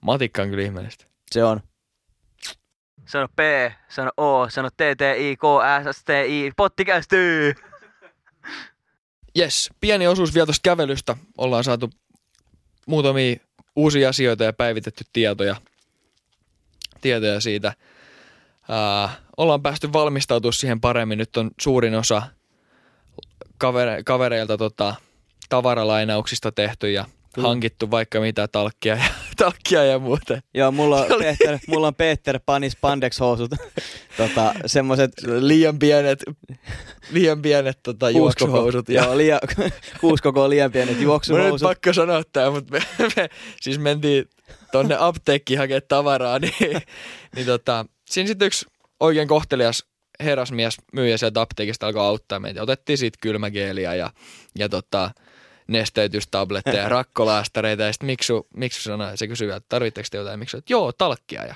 [0.00, 1.04] Matikka on kyllä ihmeellistä.
[1.32, 1.60] Se on.
[3.06, 3.40] Sano P,
[3.88, 5.42] sano O, sano T, T, I, K,
[5.92, 7.54] S, S, T, I, pottikästyy!
[9.38, 11.16] Yes, pieni osuus vielä tuosta kävelystä.
[11.38, 11.90] Ollaan saatu
[12.86, 13.36] muutamia
[13.76, 15.56] uusia asioita ja päivitetty tietoja,
[17.00, 17.74] tietoja siitä.
[18.68, 21.18] Ää, ollaan päästy valmistautumaan siihen paremmin.
[21.18, 22.22] Nyt on suurin osa
[23.58, 24.94] kavere, kavereilta tota,
[25.48, 27.04] tavaralainauksista tehty ja
[27.34, 27.48] Kyllä.
[27.48, 29.04] hankittu vaikka mitä talkkia ja,
[29.36, 30.40] talkkia ja muuta.
[30.54, 33.50] Joo, mulla on Peter, mulla on Peter Panis Spandex-housut.
[34.16, 35.10] tota, semmoset
[35.40, 36.24] Liian pienet,
[37.10, 38.88] liian pienet tota, juoksuhousut.
[38.88, 39.40] Ja, Joo, liian,
[40.00, 41.68] kuusi koko liian pienet Mun on nyt juoksuhousut.
[41.68, 42.82] pakko sanoa tää, mutta me,
[43.16, 43.28] me
[43.60, 44.24] siis mentiin
[44.72, 46.80] tonne apteekkiin hakemaan tavaraa, niin,
[47.36, 48.66] niin tota, siinä sitten yksi
[49.00, 49.84] oikein kohtelias
[50.20, 52.62] herrasmies myyjä sieltä apteekista alkoi auttaa meitä.
[52.62, 54.10] Otettiin siitä kylmägeeliä ja,
[54.58, 55.10] ja tota,
[55.66, 60.56] nesteytystabletteja ja rakkolaastareita ja sitten Miksu, Miksu sanoi, se kysyi, että tarvitteko te jotain, Miksu,
[60.56, 61.54] että joo, talkkia ja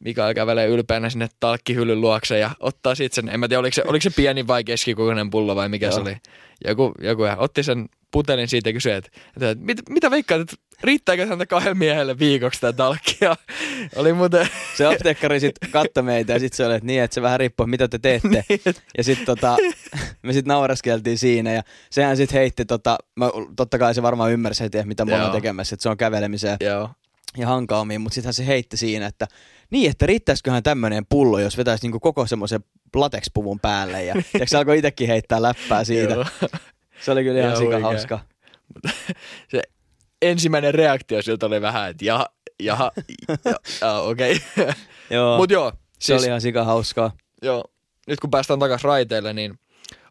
[0.00, 3.82] Mikael kävelee ylpeänä sinne talkkihyllyn luokse ja ottaa siitä sen, en mä tiedä, oliko se,
[3.86, 6.02] oliko se pieni vai keskikokoinen pullo vai mikä se Joo.
[6.02, 6.16] oli.
[6.64, 10.56] Joku, joku ja otti sen putelin siitä ja kysyi, että, että mit, mitä veikkaat, että
[10.82, 13.36] riittääkö häntä kahdelle miehelle viikoksi tämä talkkia?
[13.96, 17.22] Oli muuten, Se apteekkari sitten katsoi meitä ja sitten se oli, että niin, että se
[17.22, 18.28] vähän riippuu, mitä te teette.
[18.48, 18.60] niin,
[18.98, 19.56] Ja sitten tota,
[20.22, 24.64] me sitten naureskeltiin siinä ja sehän sitten heitti, tota, mä, totta kai se varmaan ymmärsi
[24.64, 26.90] heti, että mitä me ollaan tekemässä, että se on kävelemiseen joo,
[27.36, 29.26] ja hankaumiin, mutta sittenhän se heitti siinä, että
[29.70, 32.60] niin, että riittäisiköhän tämmöinen pullo, jos vetäisi niinku koko semmoisen
[32.94, 36.26] latexpuvun päälle ja, ja se alkoi itsekin heittää läppää siitä.
[37.00, 38.18] Se oli kyllä ihan sika hauska.
[40.22, 42.26] ensimmäinen reaktio siltä oli vähän, että jaha,
[42.62, 42.90] jaha,
[43.44, 44.40] ja, ja, okei.
[44.58, 44.72] Okay.
[45.10, 47.12] Joo, Mutta joo, se siis, oli ihan sika hauskaa.
[47.42, 47.64] joo,
[48.06, 49.58] nyt kun päästään takaisin raiteille, niin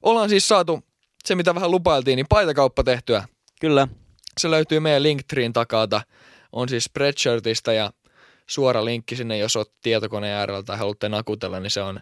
[0.01, 0.83] ollaan siis saatu
[1.25, 3.27] se, mitä vähän lupailtiin, niin paitakauppa tehtyä.
[3.61, 3.87] Kyllä,
[4.37, 6.01] Se löytyy meidän Linktreen takalta.
[6.51, 7.91] On siis Spreadshirtista ja
[8.47, 11.99] suora linkki sinne, jos olet tietokoneen äärellä tai haluatte nakutella, niin se on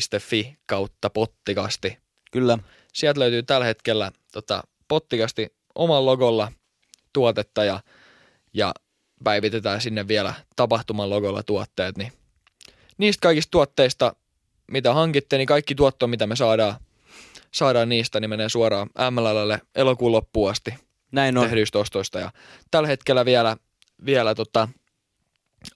[0.00, 1.98] shop.spreadshirt.fi kautta pottikasti.
[2.32, 2.58] kyllä.
[2.92, 6.52] Sieltä löytyy tällä hetkellä tota, pottikasti oman logolla
[7.12, 7.80] tuotetta ja,
[8.54, 8.74] ja
[9.24, 11.98] päivitetään sinne vielä tapahtuman logolla tuotteet.
[11.98, 12.12] Niin
[12.98, 14.16] niistä kaikista tuotteista,
[14.70, 16.74] mitä hankitte, niin kaikki tuotto, mitä me saadaan,
[17.52, 20.74] saadaan niistä, niin menee suoraan MLLlle elokuun loppuun asti
[21.12, 21.40] Näin no.
[21.40, 21.46] on.
[21.46, 22.18] tehdyistä ostoista.
[22.18, 22.32] Ja
[22.70, 23.56] tällä hetkellä vielä,
[24.06, 24.68] vielä tota,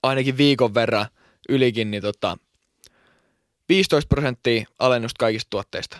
[0.02, 1.06] ainakin viikon verran
[1.48, 2.38] ylikin, niin tota,
[3.68, 5.98] 15 prosenttia alennusta kaikista tuotteista.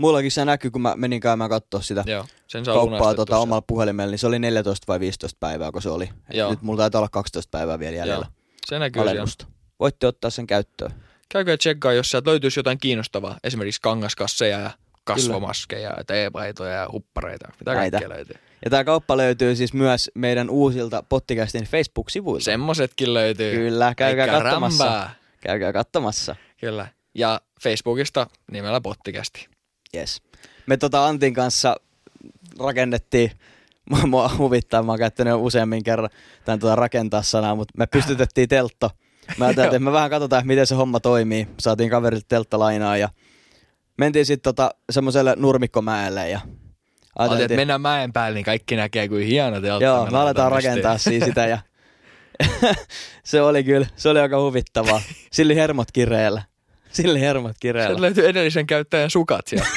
[0.00, 3.62] Mullakin se näkyy, kun mä menin käymään katsoa sitä Joo, sen saa kauppaa tota, omalla
[3.62, 6.10] puhelimella, niin se oli 14 vai 15 päivää, kun se oli.
[6.32, 6.50] Joo.
[6.50, 8.26] Nyt mulla taitaa olla 12 päivää vielä jäljellä
[8.66, 9.10] Se näkyy siellä.
[9.10, 9.46] alennusta.
[9.80, 10.90] Voitte ottaa sen käyttöön.
[11.28, 13.38] Käykää tsekkaa, jos sieltä löytyisi jotain kiinnostavaa.
[13.44, 14.70] Esimerkiksi kangaskasseja ja
[15.04, 17.48] kasvomaskeja ja teepaitoja ja huppareita.
[17.60, 17.98] Mitä Näitä.
[17.98, 18.36] kaikkea löytyy.
[18.64, 22.44] Ja tämä kauppa löytyy siis myös meidän uusilta Pottikästin Facebook-sivuilta.
[22.44, 23.56] Semmosetkin löytyy.
[23.56, 25.10] Kyllä, käykää Eikä katsomassa.
[25.40, 26.36] Käykää katsomassa.
[26.60, 26.88] Kyllä.
[27.14, 29.48] Ja Facebookista nimellä Pottikästi.
[29.96, 30.22] Yes.
[30.66, 31.76] Me tota Antin kanssa
[32.58, 33.30] rakennettiin,
[34.06, 36.10] mua huvittaa, mä oon käyttänyt jo useammin kerran
[36.44, 38.90] tämän tota rakentaa sanaa, mutta me pystytettiin teltto
[39.38, 41.48] Mä ajattelin, että me vähän katsotaan, miten se homma toimii.
[41.58, 43.08] Saatiin kaverilta telttalainaa ja
[43.98, 46.40] mentiin sitten tota semmoiselle nurmikkomäelle ja
[47.18, 49.84] Ajattelin, että mennään mäen päälle, niin kaikki näkee, kuin hieno teltta.
[49.84, 51.58] Joo, me aletaan rakentaa siis sitä ja
[53.24, 55.02] se oli kyllä, se oli aika huvittavaa.
[55.32, 56.42] Sillä hermot kireellä.
[56.92, 57.94] Sillä hermot kireellä.
[57.94, 59.68] Se löytyi edellisen käyttäjän sukat sieltä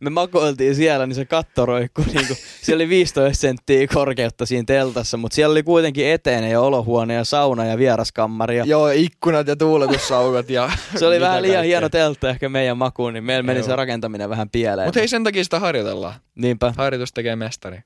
[0.00, 2.04] Me makoiltiin siellä, niin se katto roikkui.
[2.04, 6.60] Niin kuin, siellä oli 15 senttiä korkeutta siinä teltassa, mutta siellä oli kuitenkin eteinen ja
[6.60, 8.56] olohuone ja sauna ja vieraskammari.
[8.56, 8.64] Ja...
[8.64, 10.50] Joo, ikkunat ja tuuletussaukat.
[10.50, 11.68] Ja se oli vähän liian kaikkea.
[11.68, 13.66] hieno teltta ehkä meidän makuun, niin meillä meni Joo.
[13.66, 14.88] se rakentaminen vähän pieleen.
[14.88, 16.14] Mutta ei sen takia sitä harjoitellaan.
[16.34, 16.72] Niinpä.
[16.76, 17.78] Harjoitus tekee mestari.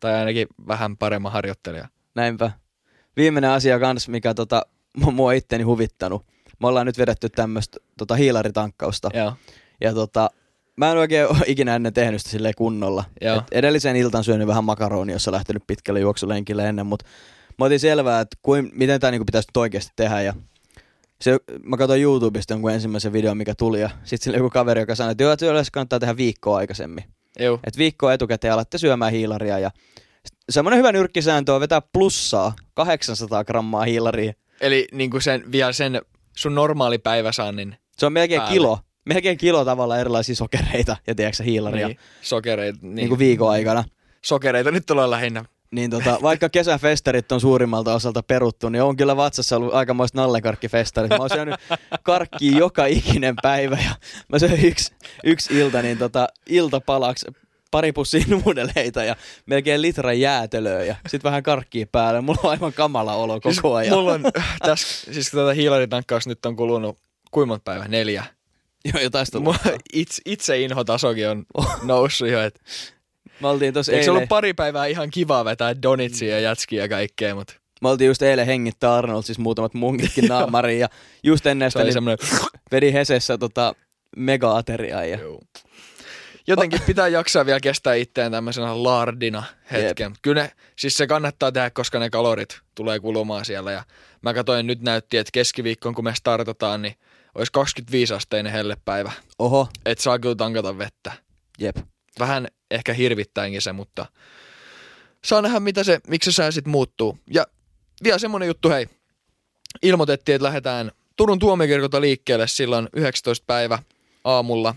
[0.00, 1.88] Tai ainakin vähän paremman harjoittelija.
[2.14, 2.50] Näinpä.
[3.16, 4.66] Viimeinen asia kans, mikä tota,
[5.12, 6.26] mua itteni huvittanut
[6.60, 9.10] me ollaan nyt vedetty tämmöistä tota, hiilaritankkausta.
[9.14, 9.32] Joo.
[9.80, 10.30] Ja tota,
[10.76, 13.04] mä en oikein ole ikinä ennen tehnyt sitä silleen kunnolla.
[13.20, 17.06] Et edellisen iltan syönyt vähän makaronia, jossa lähtenyt pitkälle juoksulenkille ennen, mutta
[17.58, 20.22] mä otin selvää, että kuin, miten tämä niinku pitäisi nyt oikeasti tehdä.
[20.22, 20.34] Ja
[21.20, 24.94] se, mä katsoin YouTubesta jonkun ensimmäisen videon, mikä tuli, ja sitten sillä joku kaveri, joka
[24.94, 27.04] sanoi, että joo, että kannattaa tehdä viikkoa aikaisemmin.
[27.38, 27.60] Joo.
[27.64, 29.70] Et viikkoa etukäteen alatte syömään hiilaria, ja
[30.50, 34.32] semmoinen hyvä nyrkkisääntö on vetää plussaa 800 grammaa hiilaria.
[34.60, 36.02] Eli niin kuin sen, vielä sen
[36.36, 38.52] sun normaali päiväsaannin Se on melkein päälle.
[38.52, 38.78] kilo.
[39.04, 41.86] Melkein kilo tavalla erilaisia sokereita ja tiedätkö hiilaria.
[41.86, 42.78] Niin, sokereita.
[42.82, 42.94] Niin.
[42.94, 43.84] niin kuin viikon aikana.
[44.24, 45.44] Sokereita nyt tulee lähinnä.
[45.70, 51.10] Niin tota, vaikka kesäfesterit on suurimmalta osalta peruttu, niin on kyllä vatsassa ollut aikamoista nallekarkkifestarit.
[51.10, 51.54] Mä oon syönyt
[52.02, 53.90] karkkia joka ikinen päivä ja
[54.28, 54.92] mä söin yksi,
[55.24, 57.26] yksi ilta, niin tota, iltapalaksi
[57.70, 59.16] pari pussia nuudeleita ja
[59.46, 62.20] melkein litra jäätelöä ja sitten vähän karkkia päälle.
[62.20, 63.94] Mulla on aivan kamala olo koko siis ajan.
[63.94, 64.22] Mulla on,
[64.58, 66.98] tässä, siis tätä hiilaritankkaus nyt on kulunut
[67.30, 67.88] kuinka päivä?
[67.88, 68.24] Neljä.
[68.84, 69.38] Joo, jotain sitä
[69.92, 71.44] itse, itse inhotasokin on
[71.82, 72.60] noussut jo, että
[73.40, 74.16] Me oltiin tossa Eikö eilen...
[74.16, 77.54] ollut pari päivää ihan kiva vetää donitsia ja jätskiä ja kaikkea, mutta...
[77.82, 80.88] Me oltiin just eilen hengittää Arnold, siis muutamat munkitkin naamariin ja
[81.24, 82.28] just ennen sitä niin semmoinen...
[82.72, 83.74] vedi Hesessä tota
[84.16, 85.04] mega-ateriaa.
[85.04, 85.18] Ja...
[85.18, 85.40] Joo
[86.50, 89.42] jotenkin pitää jaksaa vielä kestää itseään tämmöisenä lardina
[89.72, 90.10] hetken.
[90.10, 90.18] Yep.
[90.22, 93.72] Kyllä ne, siis se kannattaa tehdä, koska ne kalorit tulee kulumaan siellä.
[93.72, 93.84] Ja
[94.22, 96.94] mä katsoin nyt näytti, että keskiviikkoon kun me startataan, niin
[97.34, 99.12] olisi 25 asteinen hellepäivä.
[99.38, 99.68] Oho.
[99.86, 101.12] Et saa kyllä tankata vettä.
[101.58, 101.76] Jep.
[102.18, 104.06] Vähän ehkä hirvittäinkin se, mutta
[105.24, 107.18] saa nähdä, mitä se, miksi se sää sitten muuttuu.
[107.30, 107.46] Ja
[108.04, 108.88] vielä semmonen juttu, hei.
[109.82, 110.90] Ilmoitettiin, että lähdetään
[111.20, 113.78] Turun tuomiokirkolta liikkeelle silloin 19 päivä
[114.24, 114.74] aamulla.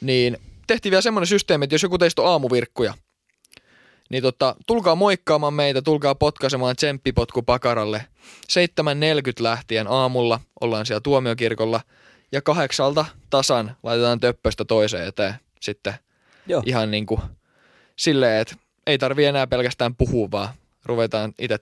[0.00, 0.36] Niin
[0.66, 2.94] tehtiin vielä semmoinen systeemi, että jos joku teistä on aamuvirkkuja,
[4.10, 8.06] niin tota, tulkaa moikkaamaan meitä, tulkaa potkaisemaan tsemppipotku pakaralle.
[8.52, 8.62] 7.40
[9.38, 11.80] lähtien aamulla ollaan siellä tuomiokirkolla
[12.32, 15.94] ja kahdeksalta tasan laitetaan töppöstä toiseen eteen sitten
[16.46, 16.62] Joo.
[16.66, 17.20] ihan niin kuin
[17.96, 18.56] silleen, että
[18.86, 20.48] ei tarvi enää pelkästään puhua, vaan
[20.84, 21.58] ruvetaan itse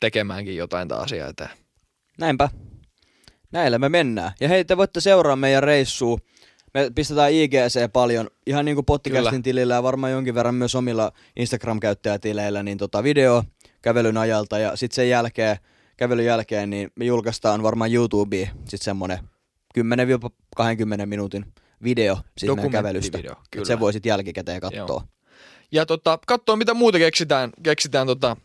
[0.00, 1.50] tekemäänkin jotain taas asiaa eteen.
[2.18, 2.48] Näinpä.
[3.52, 4.32] Näillä me mennään.
[4.40, 6.18] Ja hei, te voitte seuraa meidän reissua
[6.74, 11.12] me pistetään IGC paljon, ihan niin kuin podcastin tilillä ja varmaan jonkin verran myös omilla
[11.36, 13.44] Instagram-käyttäjätileillä, niin tota video
[13.82, 15.56] kävelyn ajalta ja sitten sen jälkeen,
[15.96, 19.18] kävelyn jälkeen, niin me julkaistaan varmaan YouTubeen sitten semmonen
[19.78, 19.82] 10-20
[21.06, 21.46] minuutin
[21.82, 23.18] video siis meidän kävelystä.
[23.50, 23.66] Kyllä.
[23.66, 25.04] Se voi sitten jälkikäteen katsoa.
[25.72, 28.36] Ja tota, katsoa mitä muuta keksitään, keksitään tota,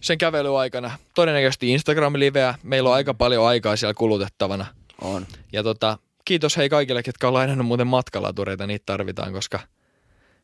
[0.00, 0.98] sen kävelyaikana.
[1.14, 2.54] Todennäköisesti Instagram-liveä.
[2.62, 4.66] Meillä on aika paljon aikaa siellä kulutettavana.
[5.00, 5.26] On.
[5.52, 9.60] Ja tota, kiitos hei kaikille, ketkä on lainannut muuten matkalatureita, niitä tarvitaan, koska,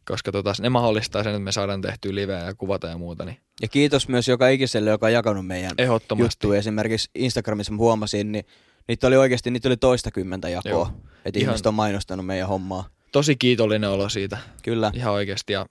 [0.05, 3.24] koska tota, ne mahdollistaa sen, että me saadaan tehtyä liveä ja kuvata ja muuta.
[3.24, 3.37] Niin.
[3.62, 5.72] Ja kiitos myös joka ikiselle, joka on jakanut meidän
[6.18, 6.59] juttuja.
[6.59, 8.45] Esimerkiksi Instagramissa mä huomasin, niin
[8.89, 10.93] niitä oli oikeasti niitä oli toista kymmentä jakoa.
[11.24, 12.89] Että ihmiset on mainostanut meidän hommaa.
[13.12, 14.39] Tosi kiitollinen olo siitä.
[14.62, 14.91] Kyllä.
[14.95, 15.53] Ihan oikeasti.
[15.53, 15.66] Ja,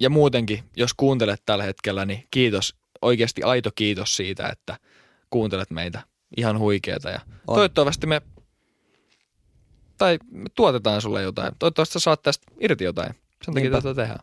[0.00, 2.74] ja muutenkin, jos kuuntelet tällä hetkellä, niin kiitos.
[3.02, 4.76] Oikeasti aito kiitos siitä, että
[5.30, 6.02] kuuntelet meitä.
[6.36, 7.10] Ihan huikeeta.
[7.10, 7.54] Ja on.
[7.54, 8.22] toivottavasti me
[10.02, 11.52] tai me tuotetaan sulle jotain.
[11.58, 13.14] Toivottavasti sä saat tästä irti jotain.
[13.44, 14.20] Sen takia tätä tehdään.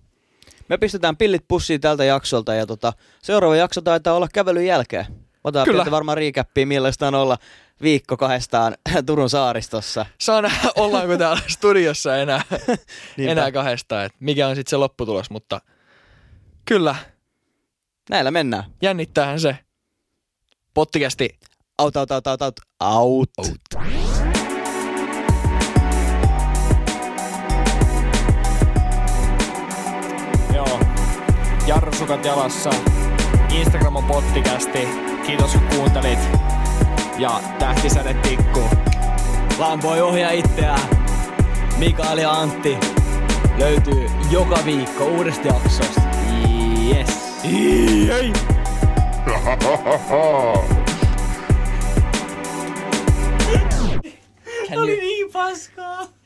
[0.70, 5.06] Me pistetään pillit pussiin tältä jaksolta ja tota, seuraava jakso taitaa olla kävelyn jälkeen.
[5.44, 5.92] Otetaan Kyllä.
[5.92, 7.38] varmaan riikäppiä, millaista on olla
[7.82, 10.06] viikko kahdestaan Turun saaristossa.
[10.20, 12.42] Saa nähdä, ollaanko täällä studiossa enää,
[13.18, 15.62] enää kahdestaan, että mikä on sitten se lopputulos, mutta
[16.66, 16.96] kyllä.
[18.10, 18.64] Näillä mennään.
[18.82, 19.58] Jännittäähän se.
[20.74, 21.30] Pottikästi.
[21.78, 22.60] Out, out, out, out, out.
[22.80, 23.30] Out.
[23.38, 24.19] out.
[31.70, 32.70] jarrusukat jalassa.
[33.50, 34.88] Instagram on pottikästi.
[35.26, 36.20] Kiitos kun kuuntelit.
[37.18, 38.64] Ja tähtisäde tikku.
[39.60, 40.76] Vaan voi ohja itseä.
[41.78, 42.78] Mikael ja Antti
[43.58, 46.02] löytyy joka viikko uudesta jaksosta.
[46.88, 47.42] Yes.
[47.44, 48.34] Jei.
[54.68, 54.84] Can you...
[54.84, 56.19] Oli niin paskaa.